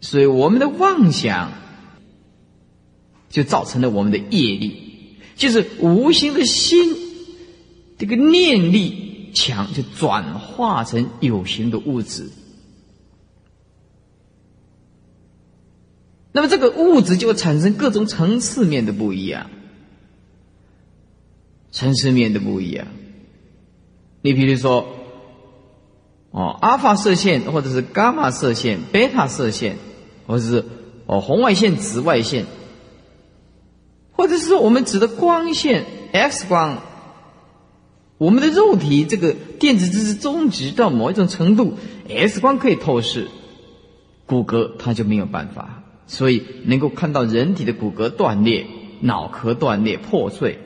[0.01, 1.53] 所以我们的妄想
[3.29, 6.97] 就造成了我们的业力，就是无形的心，
[7.99, 12.31] 这个念力强，就转化成有形的物质。
[16.33, 19.51] 那么这个物质就会产生各种层次面的不一样，
[21.73, 22.87] 层次面的不一样。
[24.23, 24.87] 你比如说，
[26.31, 29.77] 哦，阿法射线，或者是伽马射线、贝塔射线，
[30.31, 30.65] 或者是
[31.07, 32.47] 哦红外线、紫外线，
[34.13, 36.83] 或者是说我们指的光线 X 光，
[38.17, 41.75] 我们的肉体这个电子知识终极到某一种程度
[42.09, 43.27] ，X 光可以透视，
[44.27, 45.83] 骨骼它就没有办法。
[46.07, 48.67] 所以能够看到人体的骨骼断裂、
[49.01, 50.59] 脑壳断裂、破碎。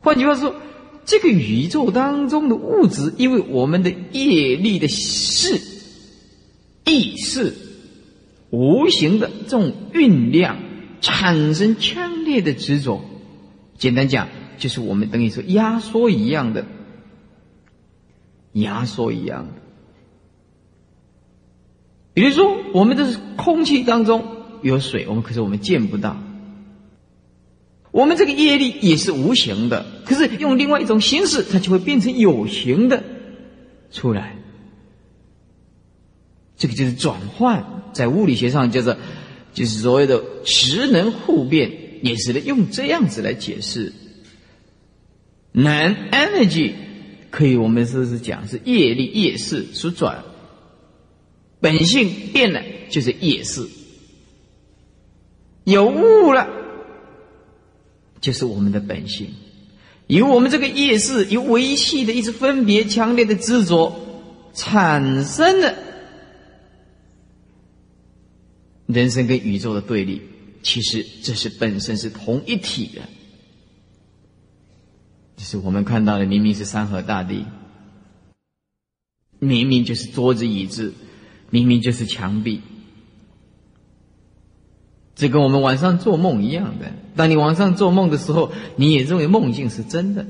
[0.00, 0.56] 换句话说，
[1.04, 5.60] 这个宇宙当中的物质，因为我们的业力的势、
[6.84, 7.54] 意识、
[8.50, 10.58] 无形的这种酝酿，
[11.00, 13.02] 产生强烈的执着。
[13.78, 14.28] 简单讲，
[14.58, 16.66] 就是我们等于说压缩一样的，
[18.52, 19.52] 压缩一样的。
[22.12, 24.24] 比如说，我们的空气当中
[24.62, 26.20] 有水，我们可是我们见不到。
[27.92, 33.02] 我们这个业力也是无形的，可是用另外一种形式，它就会变成有形的
[33.90, 34.36] 出来。
[36.60, 38.94] 这个就是转换，在物理学上叫做，
[39.54, 43.94] 就是所谓的职能互变，也是用这样子来解释。
[45.52, 46.72] 能 energy
[47.30, 50.22] 可以，我们说是讲是业力业势所转。
[51.60, 53.62] 本性变了，就是业事；
[55.64, 56.46] 有物了，
[58.20, 59.28] 就是我们的本性。
[60.08, 63.96] 由我们这个业事，由维系的一直分别强烈的执着，
[64.52, 65.74] 产生了
[68.92, 70.22] 人生跟宇宙的对立。
[70.62, 73.02] 其实这是本身是同一体的，
[75.36, 77.44] 就是我们看到的，明明是山河大地，
[79.38, 80.94] 明明就是桌子椅子。
[81.52, 82.60] 明明就是墙壁，
[85.16, 86.92] 这跟我们晚上做梦一样的。
[87.16, 90.24] 当你晚上做梦的时候，你也认为梦境是真的。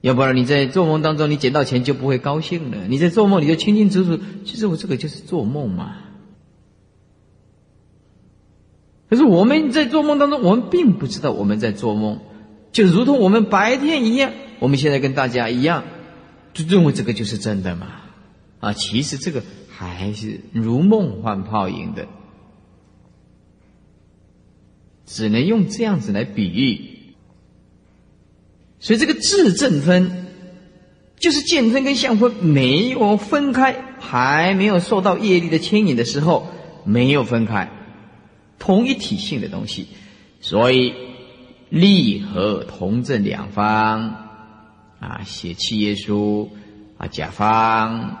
[0.00, 2.88] 要不然你在做梦当中，你捡到钱就不会高兴了。
[2.88, 5.94] 你在做梦，你就清清楚楚，其实我这个就是做梦嘛。
[9.08, 12.20] 可是我们在做梦当中，我们并不知道我们在做梦，
[12.72, 14.32] 就如同我们白天一样。
[14.58, 15.84] 我们现在跟大家一样，
[16.54, 17.86] 就认为这个就是真的嘛。
[18.58, 22.06] 啊，其实这个还是如梦幻泡影的，
[25.04, 26.96] 只能用这样子来比喻。
[28.80, 30.26] 所以这个质正分，
[31.18, 36.48] 就是见分跟相分没有分开，还没有受到业力的牵引的时候，
[36.84, 37.70] 没有分开，
[38.66, 39.86] 同一体性的东西。
[40.40, 40.92] 所以
[41.68, 44.26] 利和同正两方
[44.98, 46.50] 啊，写契约书
[46.98, 48.18] 啊，甲方。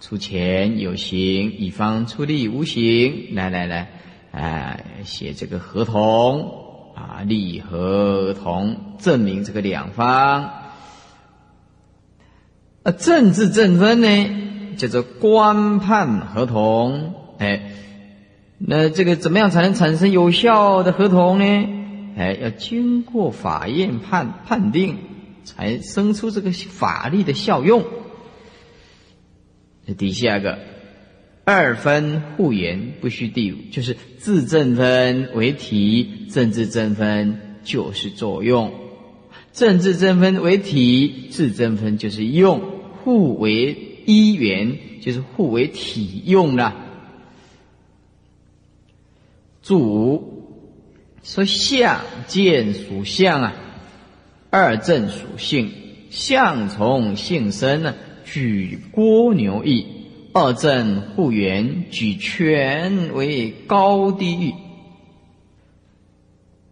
[0.00, 3.34] 出钱有形，乙方出力无形。
[3.34, 3.90] 来来来，
[4.30, 10.50] 哎，写这个合同啊，利合同证明这个两方。
[12.84, 17.14] 啊，政治正分呢，叫做官判合同。
[17.38, 17.72] 哎，
[18.58, 21.44] 那这个怎么样才能产生有效的合同呢？
[22.16, 24.96] 哎，要经过法院判判定，
[25.44, 27.84] 才生出这个法律的效用。
[29.96, 30.58] 底下个
[31.44, 38.72] 二分互言，不需第五，就是自正分为体，政治正分就是作用。
[39.52, 42.60] 政治正分为体，智正分就是用，
[43.04, 46.87] 互为一元，就是互为体用了。
[49.68, 50.64] 主
[51.22, 53.54] 说相见属相啊，
[54.48, 55.70] 二正属性，
[56.08, 57.94] 相从性生呢，
[58.24, 59.86] 举蜗牛义，
[60.32, 64.54] 二正互圆，举权为高低域。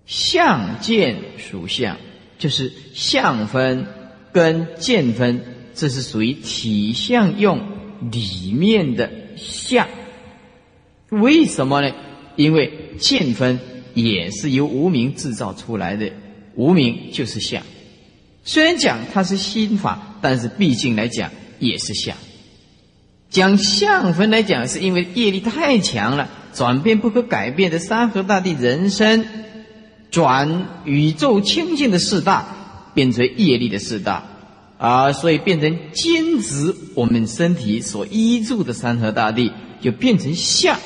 [0.06, 1.98] 相见属相，
[2.38, 3.88] 就是相分
[4.32, 5.42] 跟见分，
[5.74, 7.60] 这是属于体相用
[8.10, 9.86] 里面的相。
[11.10, 11.94] 为什么呢？
[12.36, 13.58] 因为见分
[13.94, 16.12] 也是由无名制造出来的，
[16.54, 17.62] 无名就是相。
[18.44, 22.16] 虽然讲它是心法，但是毕竟来讲也是相。
[23.28, 29.26] 讲相分来讲，是因为业力太强了，转变不可改变的山河大地人生。
[30.08, 32.46] 转宇宙清净的四大，
[32.94, 34.24] 变成业力的四大，
[34.78, 40.78] 啊，所以变成坚持我们身体所依住的山河大地，就变成相，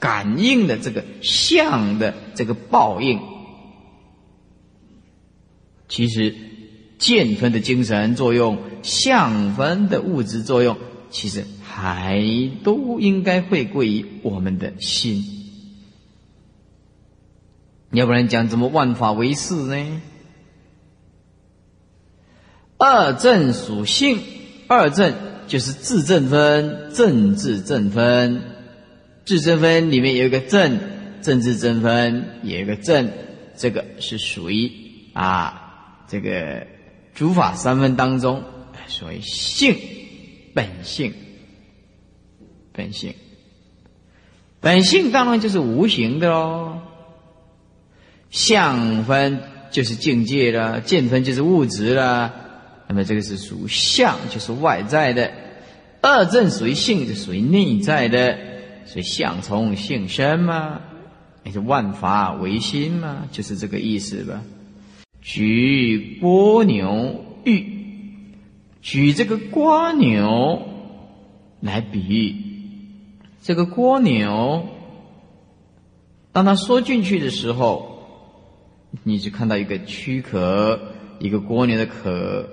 [0.00, 3.20] 感应的这个相的这个报应。
[5.88, 6.34] 其实
[6.98, 10.78] 见分的精神作用，相分的物质作用，
[11.10, 15.24] 其实还都应该会归于我们的心。
[17.90, 20.00] 要不然讲怎么万法唯识呢？
[22.78, 24.20] 二正属性，
[24.68, 25.14] 二正
[25.48, 28.42] 就是自正分、正自正分。
[29.24, 30.78] 自正分里面有一个正，
[31.22, 33.10] 政治正分有一个正，
[33.56, 34.70] 这个是属于
[35.12, 36.66] 啊这个
[37.14, 38.42] 诸法三分当中，
[38.86, 39.76] 所谓性
[40.54, 41.12] 本性
[42.72, 43.14] 本性
[44.60, 46.78] 本性当然就是无形的喽。
[48.30, 49.40] 相分
[49.70, 52.32] 就是境界了，见分就是物质了。
[52.88, 55.30] 那么这个是属相，就是外在的；
[56.00, 58.38] 二正属于性，就属于内在的。
[58.90, 60.80] 所以相从性生嘛，
[61.44, 64.42] 也就万法唯心嘛，就是这个意思吧。
[65.22, 67.66] 举蜗牛喻，
[68.82, 70.62] 举这个蜗牛
[71.60, 72.34] 来比喻，
[73.40, 74.66] 这个蜗牛，
[76.32, 77.88] 当它缩进去的时候。
[79.04, 80.80] 你只看到一个躯壳，
[81.20, 82.48] 一个蜗牛的壳，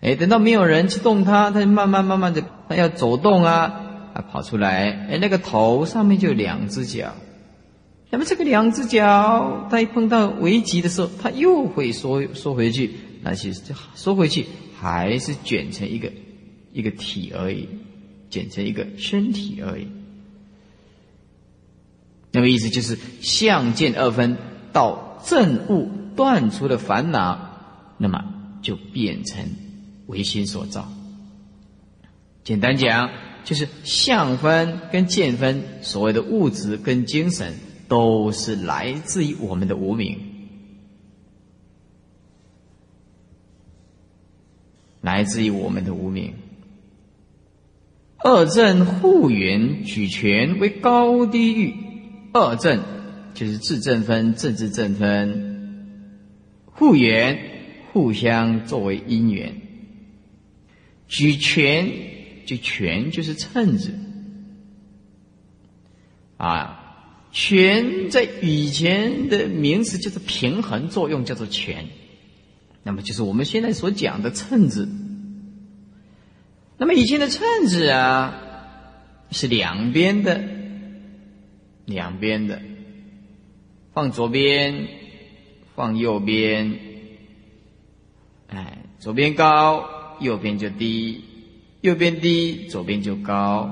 [0.00, 3.85] 哎，等到没有人去动它，它就慢慢慢慢的，它要走动啊，
[4.16, 7.14] 啊，跑出来，哎，那个头上面就两只脚，
[8.08, 12.92] 那么这个两只脚，它一碰到危急的时候，它又会缩缩回去，
[13.22, 14.46] 那其实就缩回去
[14.78, 16.10] 还是卷成一个
[16.72, 17.68] 一个体而已，
[18.30, 19.86] 卷成一个身体而已。
[22.32, 24.36] 那么意思就是相见二分
[24.72, 25.04] 到。
[25.24, 27.50] 正悟断除了烦恼，
[27.98, 28.22] 那么
[28.62, 29.44] 就变成
[30.06, 30.88] 唯心所造。
[32.44, 33.10] 简单讲，
[33.46, 37.54] 就是相分跟见分，所谓的物质跟精神，
[37.88, 40.18] 都是来自于我们的无名，
[45.00, 46.34] 来自于我们的无名。
[48.18, 51.74] 二正互圆，举权为高低欲。
[52.34, 52.82] 二正。
[53.34, 56.06] 就是自正分、政治正分
[56.64, 57.38] 互缘，
[57.92, 59.60] 互相作为因缘。
[61.06, 61.92] 举权
[62.46, 63.92] 就权就是称子
[66.38, 71.86] 啊，权在以前的名词就是平衡作用，叫做权。
[72.82, 74.88] 那么就是我们现在所讲的称子。
[76.78, 78.40] 那么以前的称子啊，
[79.30, 80.40] 是两边的，
[81.84, 82.60] 两边的。
[83.92, 84.88] 放左边，
[85.74, 86.78] 放右边，
[88.48, 91.22] 哎，左边高，右边就低；
[91.86, 93.70] 右边低，左边就高。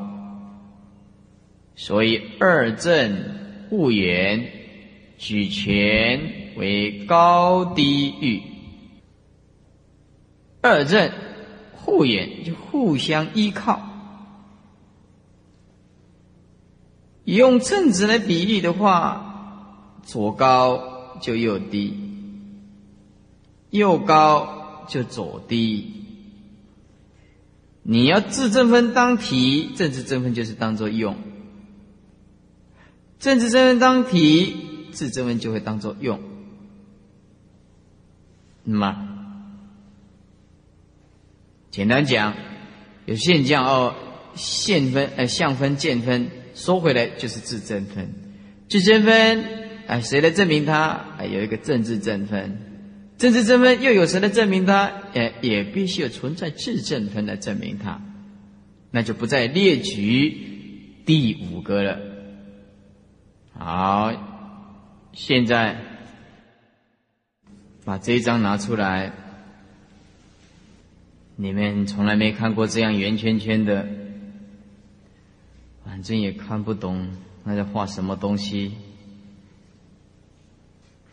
[1.75, 3.12] 所以二正
[3.69, 4.47] 互圆，
[5.19, 8.41] 举拳为高低域。
[10.61, 11.11] 二正
[11.73, 13.83] 互圆就互相依靠。
[17.25, 19.33] 用正子来比喻的话。
[20.05, 21.99] 左高就右低，
[23.71, 26.04] 右高就左低。
[27.87, 31.14] 你要自正分当体，政治正分就是当做用；
[33.20, 36.18] 政治正分当体，自正分就会当做用。
[38.64, 39.09] 那么，
[41.70, 42.35] 简单讲，
[43.05, 43.95] 有现象哦，
[44.35, 48.14] 现分呃相分见分，收回来就是自正分，
[48.70, 49.45] 自正分。
[49.87, 51.05] 哎，谁来证明它？
[51.18, 52.74] 哎，有一个政治正分，
[53.17, 54.93] 正知正分又有谁来证明它？
[55.15, 58.01] 也也必须有存在质正分来证明它。
[58.91, 61.99] 那就不再列举第五个了。
[63.57, 64.12] 好，
[65.12, 65.77] 现在
[67.85, 69.12] 把这一张拿出来。
[71.37, 73.89] 你们从来没看过这样圆圈圈的，
[75.85, 77.11] 反正也看不懂，
[77.43, 78.73] 那在画什么东西？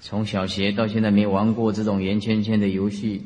[0.02, 3.22] 从小学到现在没玩过这种圆圈圈的游戏，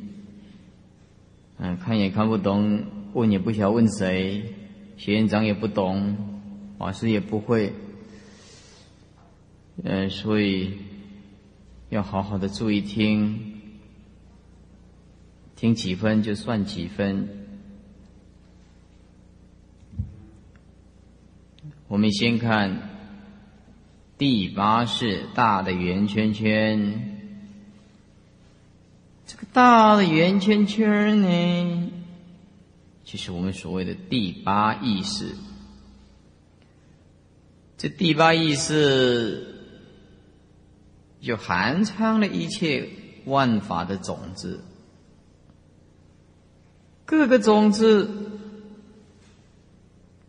[1.58, 4.54] 嗯，看也看不懂，问也不晓问谁，
[4.98, 6.18] 学院长也不懂，
[6.78, 7.72] 老师也不会，
[9.84, 10.74] 嗯，所以
[11.90, 13.54] 要好好的注意听。
[15.56, 17.30] 听几分就算几分。
[21.88, 22.95] 我们先看
[24.18, 27.12] 第八式大的圆圈圈。
[29.28, 31.92] 这个大的圆圈圈呢，
[33.04, 35.36] 就是我们所谓的第八意识。
[37.78, 39.66] 这第八意识
[41.20, 42.88] 就含藏了一切
[43.26, 44.64] 万法的种子。
[47.04, 48.10] 各个种子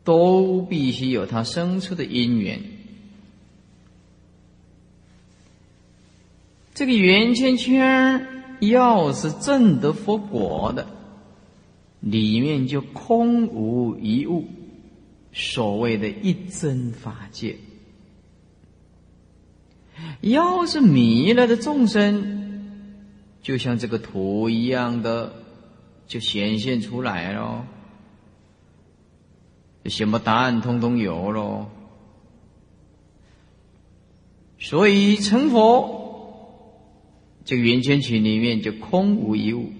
[0.03, 2.76] 都必须有它生出的因缘。
[6.77, 8.27] 这个圆圈圈
[8.61, 10.87] 要是证得佛果的，
[12.01, 14.45] 里面就空无一物，
[15.33, 17.57] 所谓的一真法界。
[20.21, 22.93] 要是迷了的众生，
[23.41, 25.33] 就像这个图一样的。
[26.09, 27.65] 就显现出来喽，
[29.87, 31.67] 什么答案通通有喽。
[34.57, 36.06] 所以成佛，
[37.47, 39.73] 这个圆圈群里面就空无一物，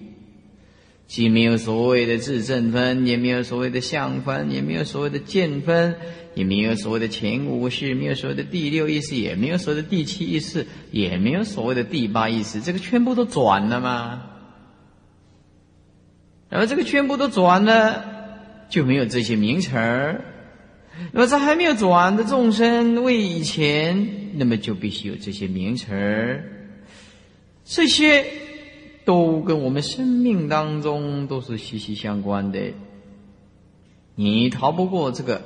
[1.05, 5.95] 既没有所谓的自证分，也没有所谓的相分，也没有所谓的见分，
[6.33, 14.23] 也没有所谓的前五识，没有所谓的第六意识，也没有所谓的第七意识，也没有所谓的第八意识，这个全部都转了吗？
[16.49, 18.05] 然后这个全部都转了，
[18.69, 20.23] 就没有这些名词儿。
[21.11, 26.56] 那么在还没有转的众生为以前，那么就必须有这些名词儿。
[27.69, 28.25] 这些
[29.03, 32.71] 都跟我们生命当中都是息息相关的。
[34.15, 35.41] 你逃不过这个，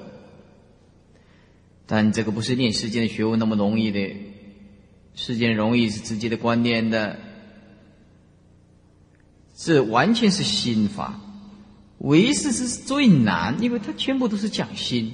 [1.87, 4.15] 但这个不是念世间的学问那么容易的。
[5.15, 7.17] 世间容易是直接的观念的。
[9.55, 11.19] 这完全是心法，
[11.97, 15.11] 唯识是最难，因为它全部都是讲心，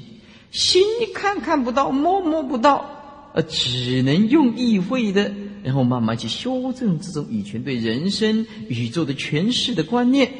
[0.52, 5.34] 心你看看不到，摸摸不到，呃，只能用意会的，
[5.68, 10.32] 然后慢慢去修正这种以前对人生、宇宙的诠释的观念。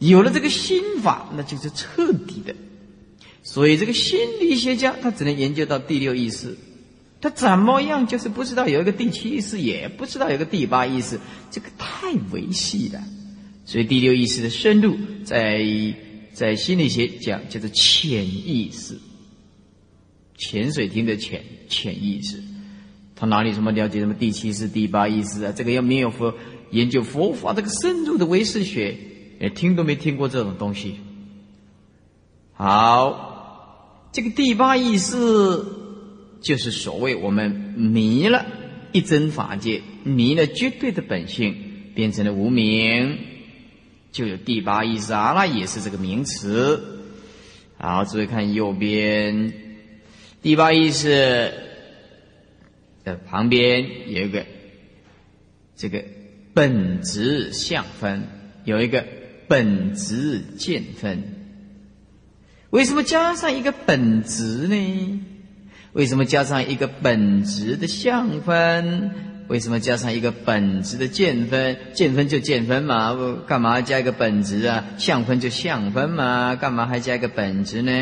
[0.00, 2.52] 有了这个心法，那就是彻底的。
[3.44, 6.56] 所以，这个心理学家他只能研究到第六意识。
[7.20, 8.08] 他怎么样？
[8.08, 13.00] 就是不知道有一个第七意识，也不知道有个第八意识，这个太维系了。
[13.64, 15.64] 所以第六意识的深入，在
[16.32, 18.98] 在心理学讲叫做潜意识，
[20.36, 22.42] 潜水艇的潜潜意识。
[23.18, 25.52] 他哪里什么了解什么第七识、第八意识啊？
[25.54, 26.34] 这个要没有佛
[26.70, 28.96] 研究佛法这个深入的唯识学，
[29.40, 31.00] 也听都没听过这种东西。
[32.52, 35.16] 好，这个第八意识。
[36.40, 38.46] 就是所谓我们迷了
[38.92, 41.56] 一真法界，迷了绝对的本性，
[41.96, 43.18] 变成了无名，
[44.12, 47.02] 就有第八意识啊，那也是这个名词。
[47.76, 49.52] 好，注意看右边，
[50.40, 51.52] 第八意识
[53.16, 54.44] 旁边有一个
[55.76, 56.04] 这个
[56.54, 58.24] 本质相分，
[58.64, 59.04] 有一个
[59.46, 61.22] 本质见分。
[62.70, 65.20] 为什么加上一个本质呢？
[65.92, 69.10] 为什么加上一个本质的相分？
[69.48, 71.78] 为什么加上一个本质的见分？
[71.94, 74.84] 见分就见分嘛，干嘛加一个本质啊？
[74.98, 77.92] 相分就相分嘛，干嘛还加一个本质呢？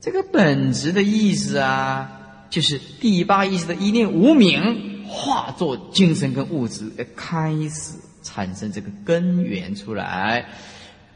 [0.00, 2.17] 这个本质的意思啊，
[2.50, 10.48] 就是第八意识的一念无名化作精神跟物质，开始产生这个根源出来，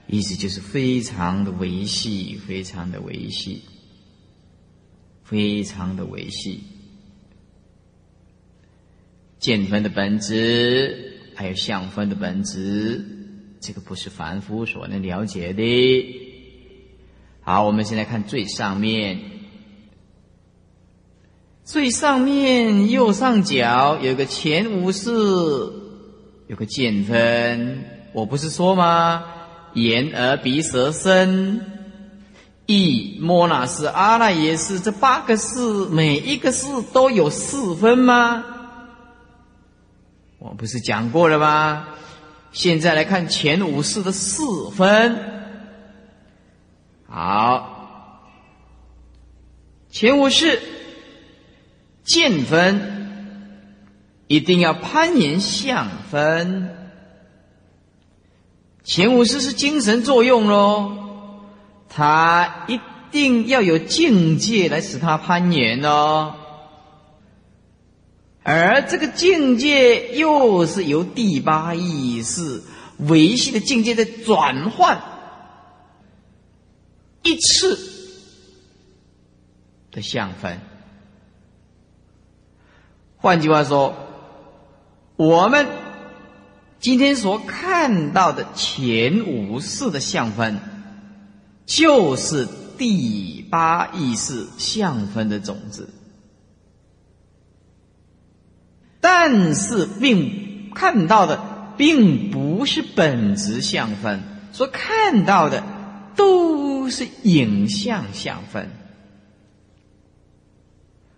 [0.06, 3.62] 意思就是非常的维系，非常的维系。
[5.24, 6.60] 非常的维系，
[9.38, 13.02] 见分的本质，还有相分的本质，
[13.58, 15.62] 这个不是凡夫所能了解的。
[17.40, 19.31] 好，我们现在看最上面，
[21.64, 25.10] 最上面右上角有个前无事，
[26.48, 27.84] 有个见分。
[28.12, 29.24] 我不是说吗？
[29.74, 31.64] 眼、耳、鼻、舌、身，
[32.66, 38.44] 意、摩那是阿赖耶识，这八个事，每一个事都有四分吗？
[40.38, 41.86] 我不是讲过了吗？
[42.50, 44.42] 现在来看前五世的四
[44.72, 45.16] 分。
[47.08, 47.88] 好，
[49.90, 50.60] 前五世
[52.04, 53.78] 见分，
[54.26, 56.76] 一定要攀岩相分。
[58.84, 61.44] 前五世是精神作用喽，
[61.88, 62.80] 它一
[63.12, 66.34] 定要有境界来使它攀岩哦。
[68.42, 72.64] 而这个境界又是由第八意识
[72.98, 75.00] 维系的境界在转换
[77.22, 77.78] 一次
[79.92, 80.58] 的相分。
[83.22, 83.94] 换句话说，
[85.14, 85.68] 我们
[86.80, 90.58] 今天所看到的前五世的相分，
[91.64, 95.88] 就是第八意识相分的种子。
[99.00, 101.40] 但是，并看到的
[101.76, 104.20] 并不是本质相分，
[104.50, 105.62] 所看到的
[106.16, 108.68] 都是影像相分。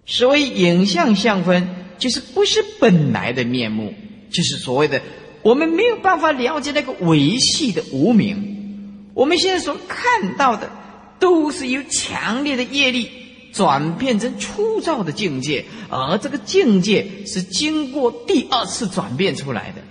[0.04, 3.94] 所谓影像相分，就是不是本来的面目，
[4.30, 5.00] 就是所谓的
[5.42, 9.10] 我们没有办法了解那个维系的无名。
[9.14, 10.70] 我们现在所看到的，
[11.18, 13.10] 都是由强烈的业力。
[13.52, 19.82] 转变成粗糙的境界，而这个境界是经过第二次转变出来的。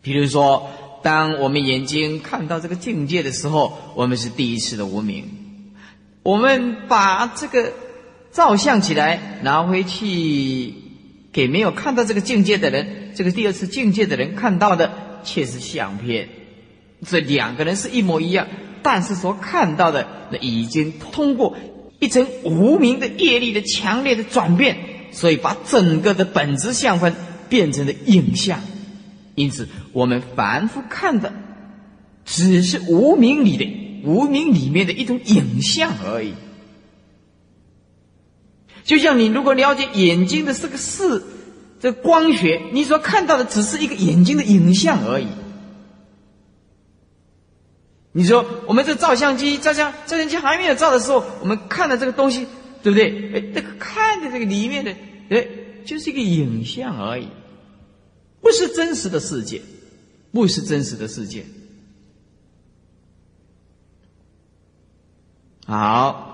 [0.00, 0.70] 比如说，
[1.02, 5.24] 当我们眼睛看到这个境界的时候，我们是第一次的无名。
[6.22, 7.72] 我们把这个
[8.38, 10.72] 照相起来，拿回去
[11.32, 14.92] 给没有看到这个境界的人，这个第二次境界的人看到的
[15.24, 16.28] 却是相片。
[17.04, 18.46] 这两个人是一模一样。
[18.80, 21.56] 但是所看到的，那已经通过
[21.98, 24.76] 一层无名的业力的强烈的转变，
[25.10, 27.12] 所以把整个的本质相分
[27.48, 28.60] 变成了影像。
[29.34, 31.32] 因此，我们反复看的，
[32.24, 33.68] 只是无名里的
[34.04, 36.34] 无名里面的一种影像而已。
[38.88, 41.22] 就像你如果了解眼睛的这个视，
[41.78, 45.26] 这个光学，你所看到的只是一个眼睛的影像而已。
[48.12, 52.46] 你说我们这照相机、照相照相机还没有照的时候，我们看的这个东西，
[52.82, 53.34] 对不对？
[53.34, 54.96] 哎，这个看的这个里面的，
[55.28, 55.46] 哎，
[55.84, 57.28] 就是一个影像而已，
[58.40, 59.60] 不是真实的世界，
[60.32, 61.44] 不是真实的世界。
[65.66, 66.27] 好，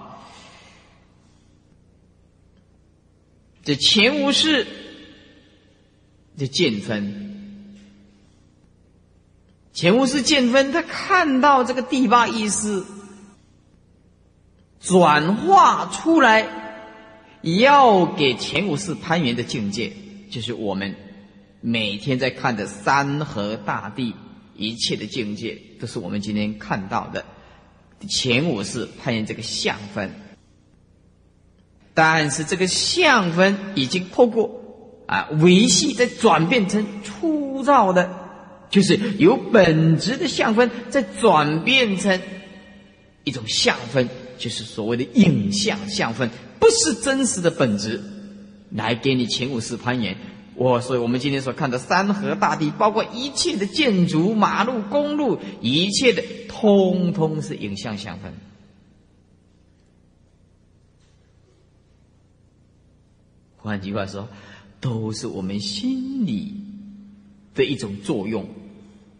[3.64, 4.66] 这前无事，
[6.36, 7.22] 这见分。
[9.72, 12.84] 前无事见分，他看到这个第八意识
[14.80, 16.46] 转化出来，
[17.42, 19.92] 要给前五世攀缘的境界，
[20.30, 20.94] 就是我们
[21.60, 24.14] 每天在看的山河大地
[24.54, 27.24] 一切的境界，都是我们今天看到的
[28.08, 30.12] 前五世攀缘这个相分。
[31.94, 34.50] 但是这个相分已经透过
[35.06, 38.22] 啊维系，再转变成粗糙的。
[38.70, 42.20] 就是由本质的相分，再转变成
[43.22, 46.28] 一种相分，就是所谓的影像相分，
[46.58, 48.02] 不是真实的本质，
[48.72, 50.16] 来给你前五世攀岩。
[50.56, 58.32] 我所以，我们今天所看的山河大地，包括一切的建筑、马路、公路，一切的，通通是影像相分。
[63.64, 64.28] 换句话说，
[64.78, 66.52] 都是我们心理
[67.54, 68.46] 的一种作用。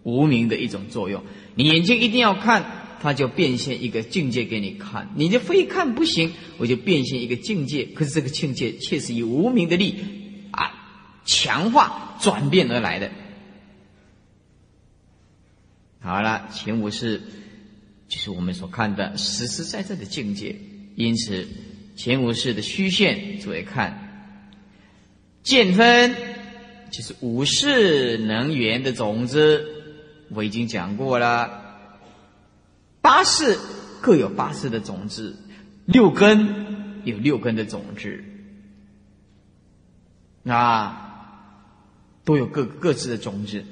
[0.03, 1.25] 无名的一种作用，
[1.55, 7.87] 你眼睛一定要看，它就变现一个境界给你看；你就非看不行，我就变现一个境界。
[7.87, 9.95] 可是这个境界却是以无名的力
[10.51, 10.75] 啊
[11.25, 13.11] 强化转变而来的。
[16.01, 17.23] 好了，前五是
[18.07, 20.55] 就是我们所看的实实在在的境界，
[20.97, 21.49] 因此
[21.97, 24.04] 前五世的虚线，诸位看
[25.45, 26.17] 见分。
[26.91, 29.65] 就是五世能源的种子。
[30.29, 31.51] 我已经讲过了，
[33.01, 33.59] 八世
[34.01, 35.37] 各有八世的种子，
[35.87, 38.25] 六根有六根的种子，
[40.45, 41.59] 啊，
[42.25, 43.65] 都有各各自的种子。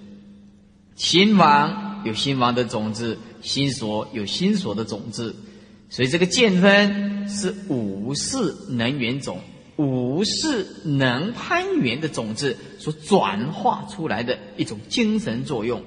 [0.96, 5.36] 心王有心王的种子，心所有心所的种子，
[5.90, 9.40] 所以这个见分是五世能源种，
[9.82, 15.82] 五世能攀缘的种子所转化出来的一种精神作用。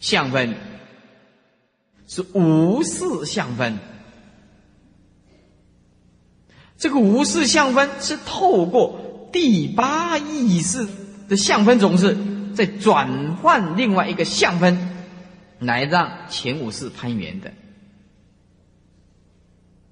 [0.00, 0.56] 相分
[2.08, 3.78] 是无事相分，
[6.76, 10.88] 这个无事相分是透过第八意识
[11.28, 12.16] 的相分种子，
[12.56, 14.76] 在转换另外一个相分，
[15.60, 17.52] 来让前五世攀缘的。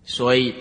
[0.03, 0.53] 所以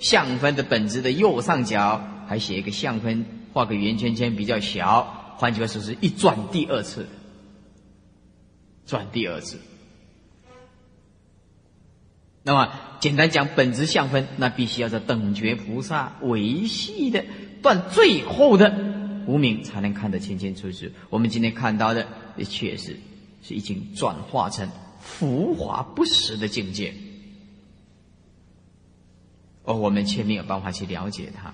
[0.00, 7.06] 相分的本质的右上角还写一个相分，画个圆圈圈比较小，换句话说是一转第二次。
[8.86, 9.58] 转第二次，
[12.42, 17.22] 那么简单讲，本质相分，那必须要在等觉菩萨维系的
[17.60, 18.74] 断最后的
[19.26, 20.86] 无名，才能看得清清楚楚。
[21.10, 22.06] 我们今天看到的，
[22.38, 22.96] 也确实
[23.42, 24.70] 是已经转化成
[25.02, 26.94] 浮华不实的境界。
[29.68, 31.52] 哦，我们却没有办法去了解它。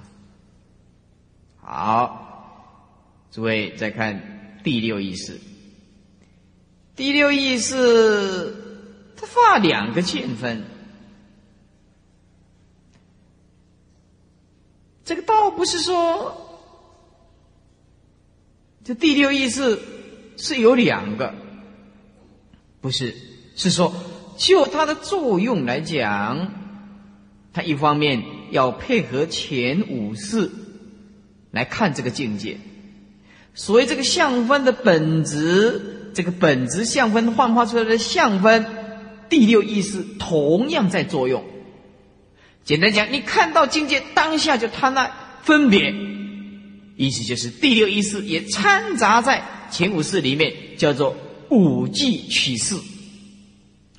[1.60, 5.40] 好，诸位再看第六意识。
[6.94, 8.54] 第六意识，
[9.16, 10.62] 它发两个见分，
[15.04, 16.36] 这个倒不是说，
[18.84, 19.80] 这第六意识
[20.36, 21.34] 是有两个，
[22.80, 23.12] 不是，
[23.56, 23.92] 是说
[24.36, 26.63] 就它的作用来讲，
[27.54, 30.50] 他一方面要配合前五世
[31.50, 32.58] 来看这个境界，
[33.54, 35.92] 所以这个相分的本质。
[36.14, 38.64] 这个本质相分幻化出来的相分，
[39.28, 41.42] 第六意识同样在作用。
[42.62, 45.10] 简单讲，你看到境界当下就贪爱
[45.42, 45.92] 分别，
[46.96, 49.42] 意思就是第六意识也掺杂在
[49.72, 51.16] 前五识里面，叫做
[51.50, 52.76] 五句取事。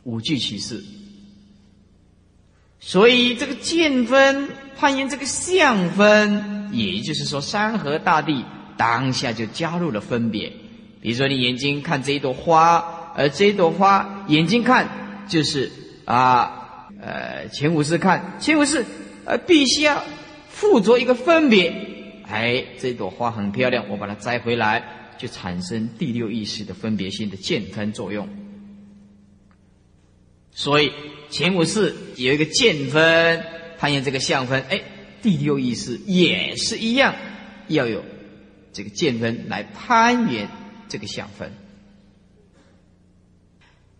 [0.04, 0.82] 五句取事。
[2.88, 8.46] 所以这个见分判言这个相分，也就是说山河大地
[8.78, 10.54] 当下就加入了分别。
[11.02, 14.88] 比如说，你眼睛看这一朵花，而这一朵花眼睛看
[15.28, 15.72] 就是
[16.06, 18.86] 啊，呃，前五世看前五世，
[19.26, 20.04] 呃，必须要
[20.50, 21.74] 附着一个分别。
[22.30, 24.84] 哎，这朵花很漂亮，我把它摘回来，
[25.18, 28.30] 就产生第六意识的分别心的见分作用。
[30.56, 30.92] 所以
[31.30, 33.46] 前五世有一个见分，
[33.78, 34.82] 攀岩这个相分，哎，
[35.22, 37.14] 第六意识也是一样，
[37.68, 38.04] 要有
[38.74, 40.50] 这个见分来攀岩。
[40.88, 41.52] 这个相分，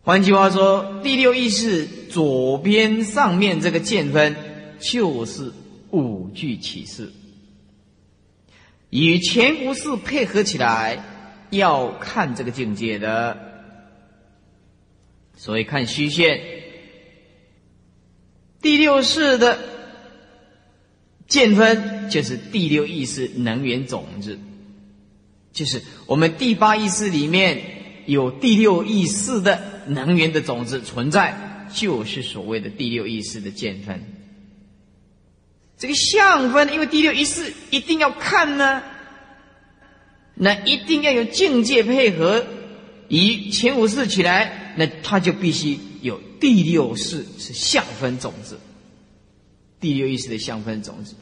[0.04, 4.36] 换句话说，第六意识左边上面这个见分，
[4.80, 5.52] 就是
[5.90, 7.12] 五句起示，
[8.92, 11.04] 与前五式配合起来，
[11.50, 13.55] 要看这个境界的。
[15.36, 16.42] 所以看虚线，
[18.62, 19.60] 第六世的
[21.28, 24.40] 见分，就是第六意识能源种子。
[25.52, 27.62] 就是我们第八意识里面
[28.06, 34.04] 有第六意识的能源的种子存在，就是所谓的第六意识的见分。
[35.78, 38.82] 这个相分，因为第六意识一定要看呢，
[40.34, 42.46] 那一定要有境界配合，
[43.08, 48.60] 以前五识起来，那它就必须有第六识是相分种子，
[49.80, 51.16] 第六意识的相分种子，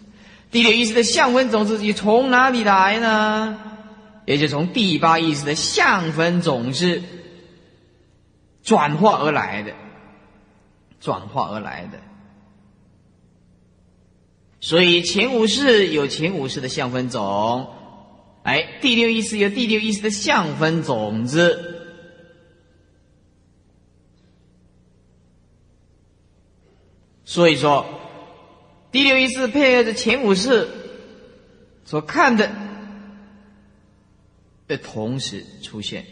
[0.52, 3.60] 第六意识的相分种子你从哪里来呢？
[4.26, 7.02] 也就从第八意识的相分种子
[8.64, 9.74] 转化而来的，
[11.02, 12.00] 转化而来的。
[14.62, 17.68] 所以前五世有前五世的相分种，
[18.44, 21.73] 哎，第六意识有第六意识的相分种子。
[27.26, 27.86] 所以说，
[28.92, 30.68] 第六意识配合着前五世
[31.86, 32.52] 所看的。
[34.66, 36.06] 的同时出现，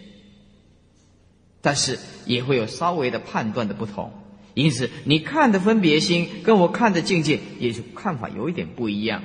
[1.61, 4.11] 但是也会有稍微的判断的不同，
[4.53, 9.23] 因此你看的分别心跟我看的境界也是看法有一点不一样，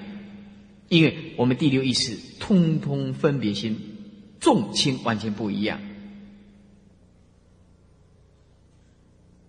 [0.89, 3.97] 因为我们第六意识通通分别心
[4.39, 5.81] 重轻完全不一样。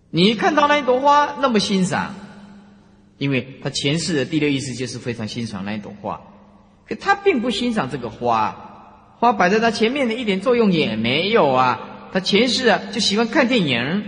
[0.10, 2.16] 你看到那一朵花那么欣赏，
[3.18, 6.22] 因为他前世的第六意识就是非常欣赏那一朵花，
[6.88, 8.64] 可他并不欣赏这个花。
[9.20, 12.10] 花摆在他前面的一点作用也没有啊！
[12.14, 14.04] 他前世啊就喜欢看电影，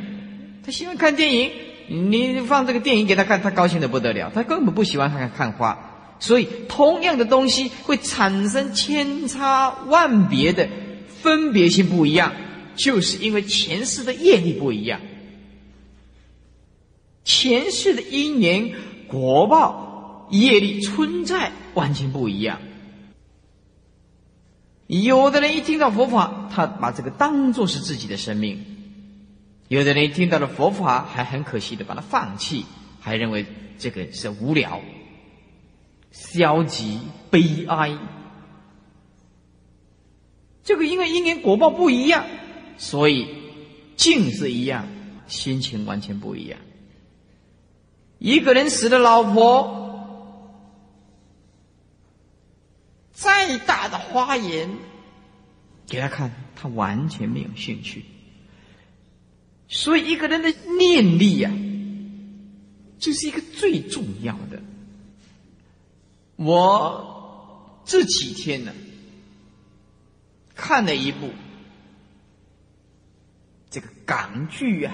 [0.64, 1.52] 他喜欢看电影，
[1.88, 4.32] 你放这个电影给他看，他高兴的不得了。
[4.32, 10.70] 他根本不喜欢看看花，所以同样的东西会产生千差万别的
[11.24, 12.32] 分别性不一样，
[12.76, 15.02] 就是因为前世的业力不一样。
[17.24, 18.74] 前世的因缘
[19.10, 22.60] 果报业力存在完全不一样。
[24.88, 28.58] 有的人一听到佛法，他把这个当做是自己的生命；
[29.68, 32.66] 有的人一听到了佛法，还很可惜的把它放弃，
[33.00, 33.46] 还认为
[33.78, 34.82] 这个是无聊、
[36.12, 37.00] 消极、
[37.30, 37.98] 悲哀。
[40.64, 42.26] 这个因为因缘果报不一样，
[42.78, 43.28] 所以
[43.96, 44.88] 境是一样，
[45.28, 46.60] 心情完全不一样。
[48.20, 49.80] 一个人死了老婆，
[53.12, 54.70] 再大的花园
[55.88, 58.04] 给他看，他完全没有兴趣。
[59.70, 61.50] 所以一个人的念力呀，
[63.00, 64.62] 就是一个最重要的。
[66.36, 68.74] 我这几天呢，
[70.56, 71.30] 看了一部
[73.70, 74.94] 这个港剧啊。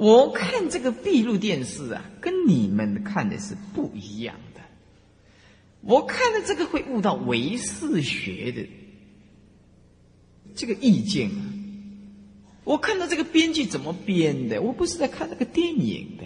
[0.00, 4.62] 我看这个闭路电视啊，跟你们看的是不一样的。
[5.82, 8.66] 我看的这个会悟到唯识学的
[10.54, 11.44] 这个意见啊。
[12.64, 16.24] 我看到这个编剧怎么编的，我不是在看那个电影的。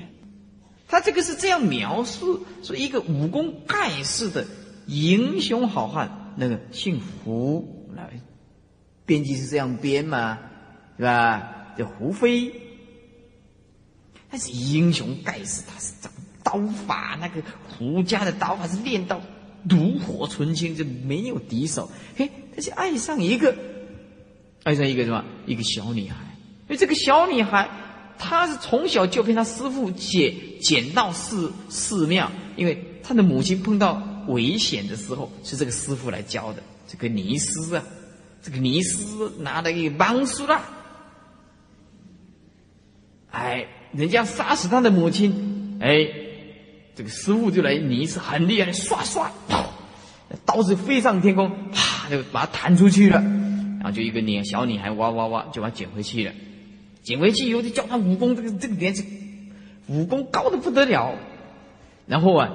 [0.86, 4.46] 他这个是这样描述：说一个武功盖世的
[4.86, 8.20] 英雄好汉，那个姓胡，来，
[9.04, 10.38] 编辑是这样编嘛，
[10.96, 11.74] 是吧？
[11.76, 12.60] 叫胡飞。
[14.34, 16.10] 他是英雄盖世，他是掌
[16.42, 16.58] 刀
[16.88, 19.20] 法，那个胡家的刀法是练到
[19.70, 21.88] 炉火纯青，就没有敌手。
[22.16, 23.54] 嘿，他就爱上一个，
[24.64, 25.24] 爱上一个什么？
[25.46, 26.16] 一个小女孩。
[26.62, 27.70] 因为这个小女孩，
[28.18, 36.62] 她是从小就被她师傅捡捡到寺寺庙，因为她的母亲碰到危险的时候，是这个师傅来教的。
[36.88, 37.84] 这个尼斯啊，
[38.42, 40.60] 这个尼斯拿了一个帮书啦，
[43.30, 43.68] 哎。
[43.96, 46.08] 人家杀死他的母亲，哎，
[46.96, 49.28] 这个师傅就来泥是很厉害的，唰唰，
[50.44, 56.32] 刀子飞上天空，啪就把他弹出去了，然后就一个女小女孩哇哇哇就把他捡回去了，
[57.02, 59.04] 捡回去以后就教他武功，这个这个点是
[59.86, 61.14] 武功高的不得了，
[62.06, 62.50] 然后啊，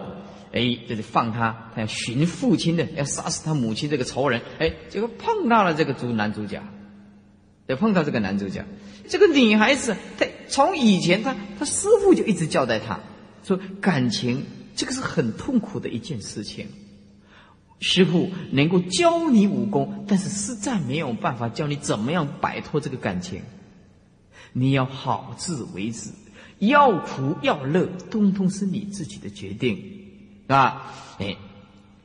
[0.51, 6.61] 哎，这就放他，他要寻父亲的，要杀死他母亲这个仇人，哎，结果碰到了这个主男主角，
[7.67, 8.65] 就碰到这个男主角。
[9.07, 12.99] 这个女孩子，她从以前，他他师傅就一直交代他，
[13.43, 14.43] 说感情
[14.75, 16.67] 这个是很痛苦的一件事情。
[17.79, 23.41] 师傅能够教你武功，但是实在没有办法教你怎么样摆脱这个感情。
[24.51, 26.09] 你要好自为之，
[26.57, 30.93] 要苦要乐，通通是你自己的决定，是吧？
[31.19, 31.37] 哎，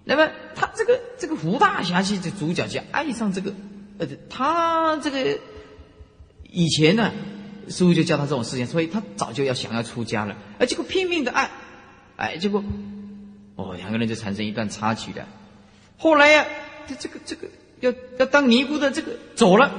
[0.04, 3.52] 那么他这个这个胡大侠戏的主角就爱上这个，
[3.98, 5.38] 呃，他这个。
[6.56, 7.10] 以前呢，
[7.68, 11.50] 师傅就教他这种事情，所以他早就要想要出家了，而结果拼命的爱，
[12.16, 12.62] 哎，结果
[13.56, 15.26] 哦，两个人就产生一段插曲的。
[15.96, 16.46] 后来呀，
[16.86, 17.48] 这这个这个
[17.80, 19.70] 要要当尼姑的这个走了，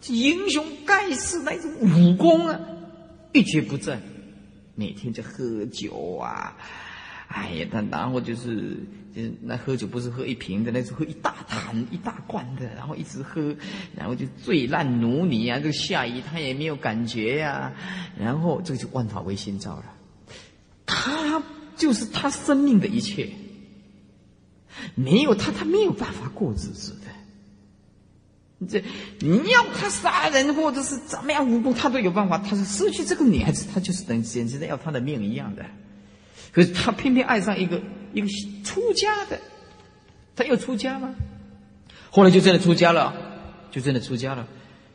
[0.00, 2.60] 这英雄盖世那种武功啊，
[3.32, 4.00] 一蹶不振，
[4.74, 6.56] 每天就喝酒啊。
[7.28, 8.78] 哎呀，他然后就是，
[9.42, 13.54] 那喝酒不是喝一瓶的，那是喝一大坛、一大罐的，然后一直喝，
[13.96, 17.72] 然后就醉烂奴泥啊，这个下雨他也没有感觉呀，
[18.18, 19.84] 然后这个就万法唯心造了，
[20.86, 21.42] 他
[21.76, 23.30] 就是他生命的一切，
[24.94, 27.06] 没有他，他没有办法过日子的。
[28.68, 28.82] 这
[29.20, 32.38] 你要他杀人或者是怎么样无辜，他都有办法。
[32.38, 35.64] 他是失去这个女孩子，他就是等简直的要他的命一样的。
[36.52, 37.80] 可是他偏偏爱上一个
[38.12, 38.26] 一个
[38.64, 39.38] 出家的，
[40.34, 41.14] 他又出家了，
[42.10, 43.14] 后来就真的出家了，
[43.70, 44.46] 就真的出家了，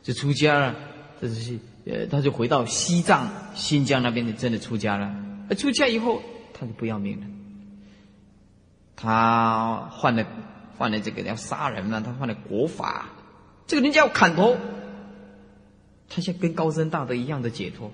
[0.01, 0.75] 就出家了，
[1.21, 5.13] 这是呃，他就回到西藏、新疆那边的，真的出家了。
[5.57, 6.21] 出家以后，
[6.53, 7.25] 他就不要命了，
[8.95, 10.25] 他换了
[10.77, 13.09] 换了这个要杀人了，他换了国法，
[13.67, 14.57] 这个人家要砍头，
[16.09, 17.91] 他像跟高僧大德一样的解脱。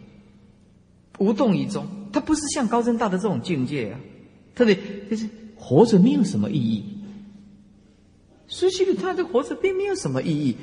[1.17, 3.99] 无动于衷，他不是像高僧大的这种境界啊，
[4.55, 4.75] 他的
[5.09, 6.83] 就是活着没有什么意义，
[8.47, 10.57] 失去了他的活着并没有什么意义，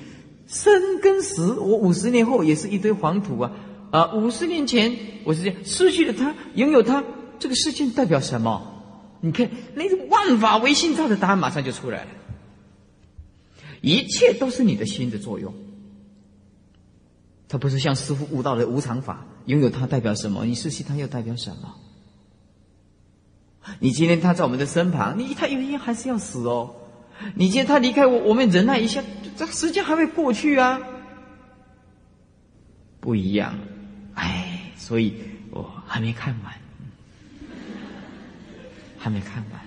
[0.46, 3.52] 生跟死，我五十年后也是一堆黄土啊
[3.90, 4.14] 啊！
[4.14, 7.04] 五十年前我是这样，失去了他，拥有他，
[7.38, 8.72] 这个事情代表什么？
[9.20, 12.10] 你看那个万法唯心造的答案马上就出来了，
[13.80, 15.54] 一切都是你的心的作用。
[17.48, 20.44] 他不是像师傅悟道的无常法，拥有它代表什么？
[20.44, 21.74] 你失去它又代表什么？
[23.80, 26.72] 你今天他在我们的身旁，你他有一天还是要死哦。
[27.34, 29.02] 你今天他离开我，我们忍耐一下，
[29.36, 30.80] 这时间还会过去啊。
[33.00, 33.58] 不一样，
[34.14, 35.14] 哎，所以
[35.50, 36.52] 我还没看完，
[38.98, 39.60] 还没看完。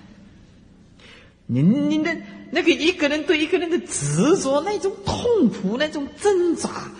[1.44, 2.16] 你你的
[2.50, 6.90] 那个一个人对一个人的执着，那种痛苦，那种挣扎，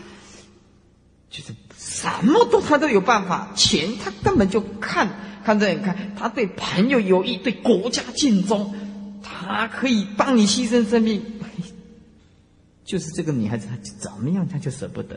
[1.31, 1.55] 就是
[2.01, 3.53] 什么都他都有办法。
[3.55, 5.09] 钱他根本就看
[5.45, 8.75] 看这看，他对朋友有益，对国家尽忠，
[9.23, 11.23] 他可以帮你牺牲生命。
[12.85, 15.17] 就是这个女孩子，她怎么样，她就舍不得，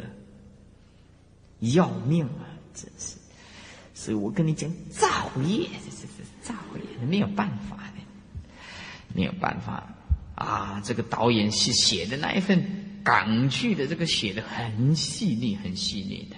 [1.60, 2.46] 要命啊！
[2.72, 3.16] 真是，
[3.96, 5.08] 所以我跟你讲，造
[5.42, 8.02] 业，这这这造业，没有办法的，
[9.16, 9.92] 没有办法
[10.36, 10.82] 啊！
[10.86, 12.64] 这个导演是写的那一份
[13.04, 16.36] 港剧的，这个写的很细腻，很细腻的。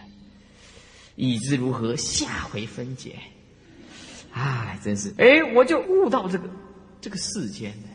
[1.16, 1.96] 已知如何？
[1.96, 3.16] 下回分解。
[4.34, 6.50] 哎，真是，哎，我就悟到这个
[7.00, 7.88] 这个世间的。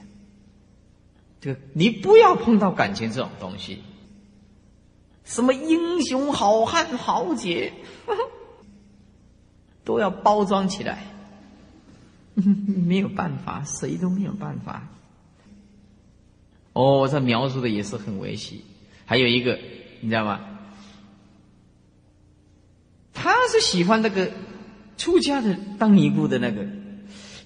[1.41, 3.83] 这个你不要碰到感情这种东西，
[5.25, 7.73] 什么英雄好汉豪杰，
[9.85, 11.05] 都要包装起来，
[12.35, 14.89] 没有办法，谁都没有办法。
[16.73, 18.59] 哦，这描述的也是很危险。
[19.05, 19.59] 还有一个，
[20.01, 20.50] 你知道吗？
[23.13, 24.31] 他是喜欢那个
[24.97, 26.67] 出家的当尼姑的那个，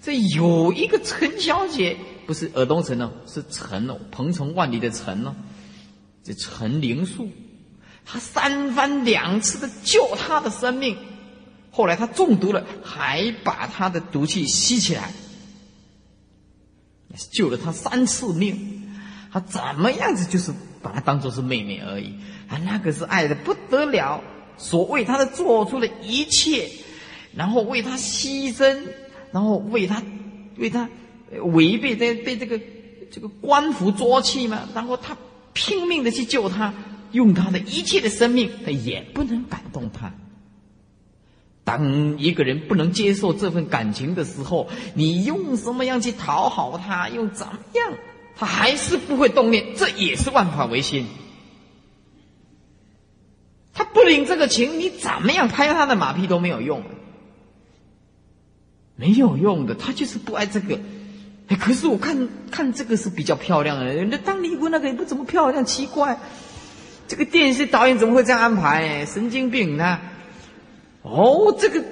[0.03, 1.97] 这有一个陈小姐。
[2.27, 5.35] 不是尔东城哦，是陈哦，鹏程万里的陈哦，
[6.23, 7.29] 这陈灵素，
[8.07, 10.97] 他三番两次的救他的生命，
[11.71, 15.13] 后来他中毒了，还把他的毒气吸起来，
[17.31, 18.89] 救了他三次命，
[19.31, 20.51] 他怎么样子就是
[20.81, 22.15] 把他当做是妹妹而已，
[22.49, 24.23] 啊，那个是爱的不得了，
[24.57, 26.69] 所谓他的做出了一切，
[27.35, 28.83] 然后为他牺牲，
[29.33, 30.03] 然后为他
[30.57, 30.89] 为他。
[31.53, 32.61] 违背这被这个
[33.11, 35.17] 这个官府捉去嘛，然后他
[35.53, 36.73] 拼命的去救他，
[37.11, 40.15] 用他的一切的生命，他也不能感动他。
[41.65, 47.93] 当一个人不能接受这份感情的时候，你用什么样去讨好他，用怎么样，
[48.37, 51.05] 他还是不会动念，这也是万法唯心。
[53.75, 56.83] 他不领这个情，你怎么样拍他的马屁都没有用，
[58.97, 60.79] 没有用的，他就是不爱这个。
[61.61, 66.19] 可是我看看这个是比较漂亮的，那当尼姑那个也不怎么漂亮，奇怪，
[67.07, 69.05] 这个电视导演怎么会这样安排？
[69.05, 69.99] 神经病呢？
[71.03, 71.85] 哦，这个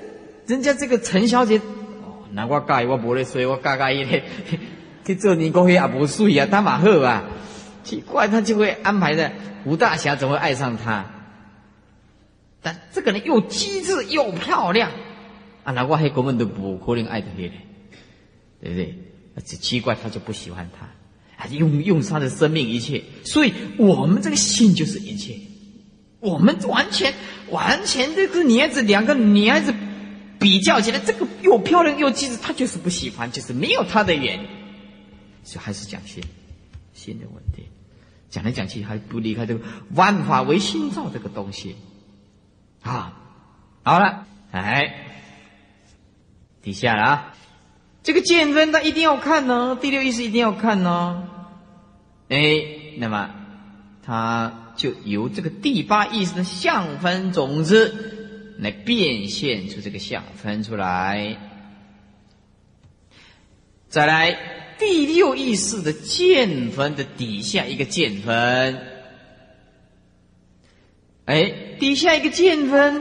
[0.46, 4.24] 人家这个陈小姐，哦，难怪介我无咧睡，我介介意咧
[5.04, 7.24] 去做尼姑也不睡啊，他马后啊，
[7.84, 9.32] 奇怪，他就会安排的
[9.64, 11.04] 吴大侠怎么会爱上他？
[12.62, 14.90] 但这个人又机智又漂亮，
[15.64, 17.50] 啊，那我还根本都不可能爱得起
[18.60, 18.98] 对不对？
[19.44, 20.86] 这奇怪，他就不喜欢他，
[21.42, 25.34] 啊，用用他的生命一切，所以我们这个心就是一切，
[26.20, 27.12] 我们完全
[27.50, 29.74] 完全这个女孩子两个女孩子
[30.38, 34.38] 比较起来，这个又漂亮又机智，他就是不喜欢，就是没有他的缘，
[35.42, 36.22] 所以还是讲心，
[36.92, 37.64] 心的问题，
[38.30, 41.74] 讲来讲去还不离开这个万法唯心造这个东西，
[42.82, 43.12] 啊，
[43.82, 44.94] 好了，哎，
[46.62, 47.34] 底下了啊。
[48.02, 49.78] 这个见分，他一定要看呢。
[49.80, 51.28] 第六意识一定要看呢。
[52.28, 52.38] 哎，
[52.98, 53.30] 那么
[54.02, 61.36] 他就由这个第八意识的相分种子来变现出这个相分出来。
[63.88, 64.36] 再来，
[64.78, 68.80] 第六意识的见分的底下一个见分，
[71.24, 73.00] 哎，底下一个见分，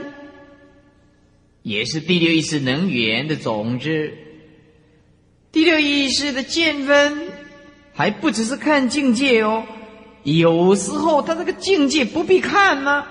[1.62, 4.12] 也是第六意识能源的种子。
[5.50, 7.28] 第六意识的见分，
[7.92, 9.64] 还不只是看境界哦。
[10.22, 13.04] 有时候他这个境界不必看呢，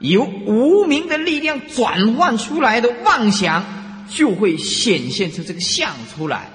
[0.00, 6.50] 由无名的力量转换出来的妄想，就会显现出这个相出来。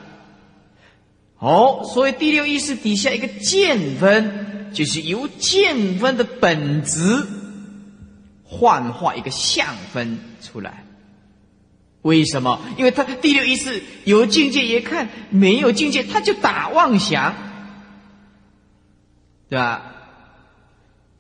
[1.40, 7.02] 哦，所以第六意识底下一个见分，就是由见分的本质
[8.48, 10.86] 幻化一个相分出来。
[12.03, 12.61] 为什么？
[12.78, 17.36] 因为他第六意识有境界也看，没有境界他就打妄想，
[19.49, 19.94] 对吧？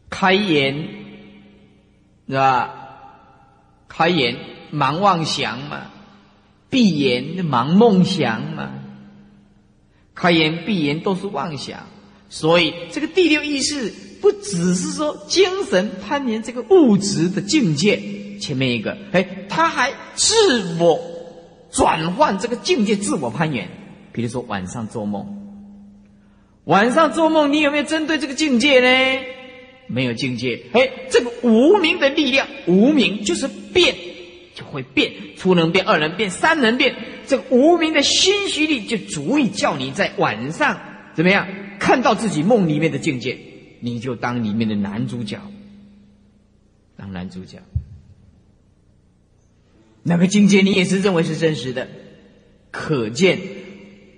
[0.09, 0.87] 开眼，
[2.25, 2.73] 对吧？
[3.89, 4.37] 开眼
[4.71, 5.87] 盲妄想嘛，
[6.69, 8.71] 闭眼盲梦想嘛。
[10.15, 11.85] 开眼闭眼都是妄想，
[12.29, 18.01] 所以这个第六意识不只是说精神攀岩这个物质的境界。
[18.39, 20.99] 前面一个，哎，他还自我
[21.71, 23.67] 转换这个境界，自我攀岩。
[24.11, 25.25] 比如说晚上做梦，
[26.65, 29.23] 晚上做梦，你有没有针对这个境界呢？
[29.87, 33.95] 没有境界，哎，这个无名的力量，无名就是变，
[34.53, 36.93] 就会变，初能变，二能变，三能变。
[37.25, 40.79] 这个无名的心虚力就足以叫你在晚上
[41.15, 41.47] 怎么样
[41.79, 43.37] 看到自己梦里面的境界，
[43.79, 45.39] 你就当里面的男主角，
[46.95, 47.59] 当男主角。
[50.03, 51.87] 那个境界你也是认为是真实的，
[52.71, 53.39] 可见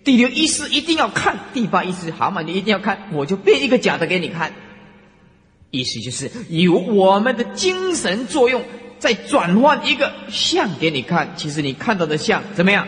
[0.03, 4.53] 第六意识一定要看，第八意识好嘛，你一定要看，我就变一个假的给你看。
[5.71, 8.63] 意思就是由我们的精神作用，
[8.97, 11.33] 再转换一个像给你看。
[11.35, 12.87] 其实你看到的像怎么样，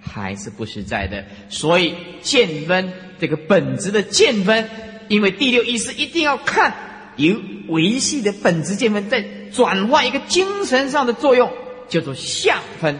[0.00, 1.24] 还是不实在的。
[1.48, 4.68] 所以见分这个本质的见分，
[5.12, 6.74] 因为第六意识一定要看，
[7.16, 9.20] 由维系的本质见分，在
[9.52, 11.52] 转化一个精神上的作用，
[11.86, 12.98] 叫做相分。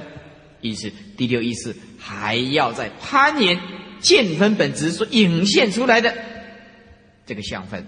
[0.60, 3.58] 意思第六意识还要在攀岩
[4.00, 6.14] 见分本质所引现出来的
[7.24, 7.86] 这个相分。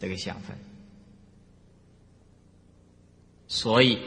[0.00, 0.56] 这个相分，
[3.46, 4.00] 所以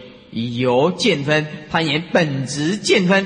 [0.57, 3.25] 由见分攀岩本质见分，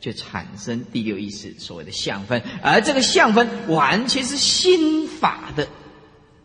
[0.00, 5.68] 就产生第六意识所谓的相分，而这个相分完全是心法的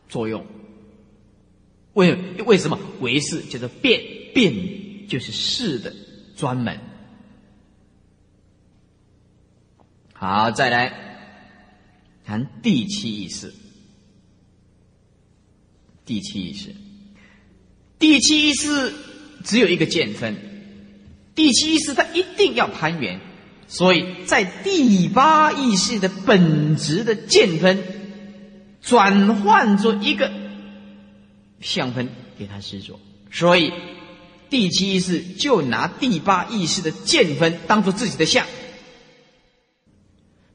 [0.09, 0.45] 作用。
[1.93, 2.15] 为
[2.45, 4.01] 为什么为是叫做变
[4.33, 5.93] 变就是事的
[6.35, 6.79] 专门？
[10.13, 10.91] 好，再来
[12.25, 13.53] 谈第七意识。
[16.05, 16.75] 第七意识，
[17.97, 18.93] 第七意识
[19.43, 20.35] 只有一个见分，
[21.33, 23.21] 第七意识它一定要攀缘，
[23.73, 27.79] 所以在第八意识的本质的见分，
[28.83, 30.31] 转换做一个
[31.59, 32.99] 相分给他施作，
[33.31, 33.73] 所以
[34.51, 38.45] 第七意识就拿第八意识的见分当做自己的相。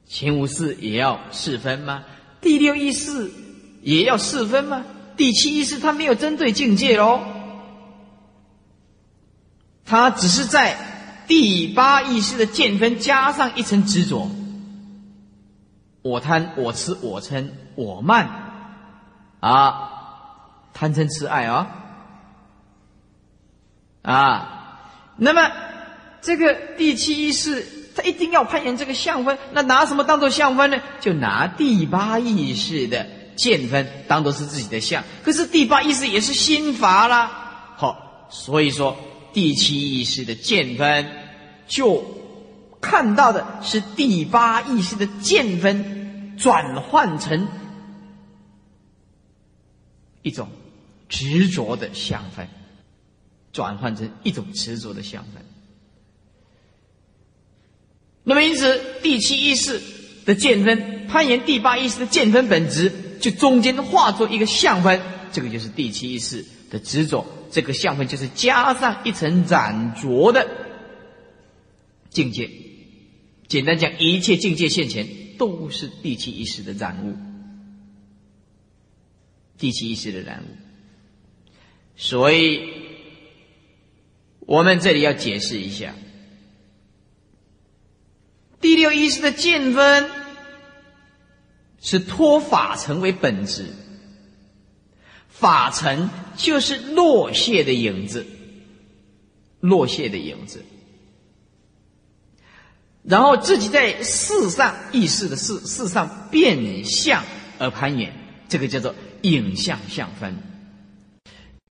[0.07, 2.05] 前五识也要四分吗？
[2.39, 3.29] 第六意识
[3.81, 4.85] 也要四分吗？
[5.17, 7.21] 第七意识，它没有针对境界喽，
[9.83, 10.88] 它只是在
[11.29, 14.29] 第八意识的见分加上一层执着。
[16.01, 18.27] 我贪，我痴，我嗔，我慢，
[19.39, 19.91] 啊，
[20.73, 21.67] 贪嗔痴爱啊，
[24.01, 24.79] 啊，
[25.17, 25.51] 那么
[26.21, 27.65] 这个第七意识，
[27.95, 30.81] 他一定要攀岩这个相分，那拿什么当做相分呢？
[30.99, 33.05] 就拿第八意识的。
[33.35, 37.71] 见分当做是自己的相，可是第八意识也是心法啦。
[37.77, 38.97] 好，所以说
[39.33, 41.07] 第七意识的见分，
[41.67, 42.03] 就
[42.81, 47.47] 看到的是第八意识的见分转换成
[50.21, 50.49] 一种
[51.07, 52.47] 执着的相分，
[53.51, 55.43] 转换成一种执着的相分。
[58.23, 59.81] 那么因此，第七意识
[60.25, 62.91] 的见分攀岩第八意识的见分本质。
[63.19, 65.01] 就中间化作一个相分，
[65.33, 67.25] 这个就是第七意识的执着。
[67.51, 70.47] 这个相分就是加上一层染着的
[72.09, 72.49] 境界。
[73.47, 75.07] 简单讲，一切境界现前
[75.37, 77.15] 都是第七意识的染物，
[79.57, 80.47] 第七意识的染物。
[81.95, 82.61] 所以，
[84.39, 85.95] 我们这里要解释一下
[88.61, 90.09] 第六意识的见分。
[91.81, 93.65] 是脱法成为本质，
[95.39, 98.25] 法尘就是落谢的影子，
[99.61, 100.63] 落谢的影子。
[103.03, 107.23] 然后自己在世上意识的世世上变相
[107.57, 108.13] 而攀缘，
[108.49, 110.48] 这个叫做影像相分。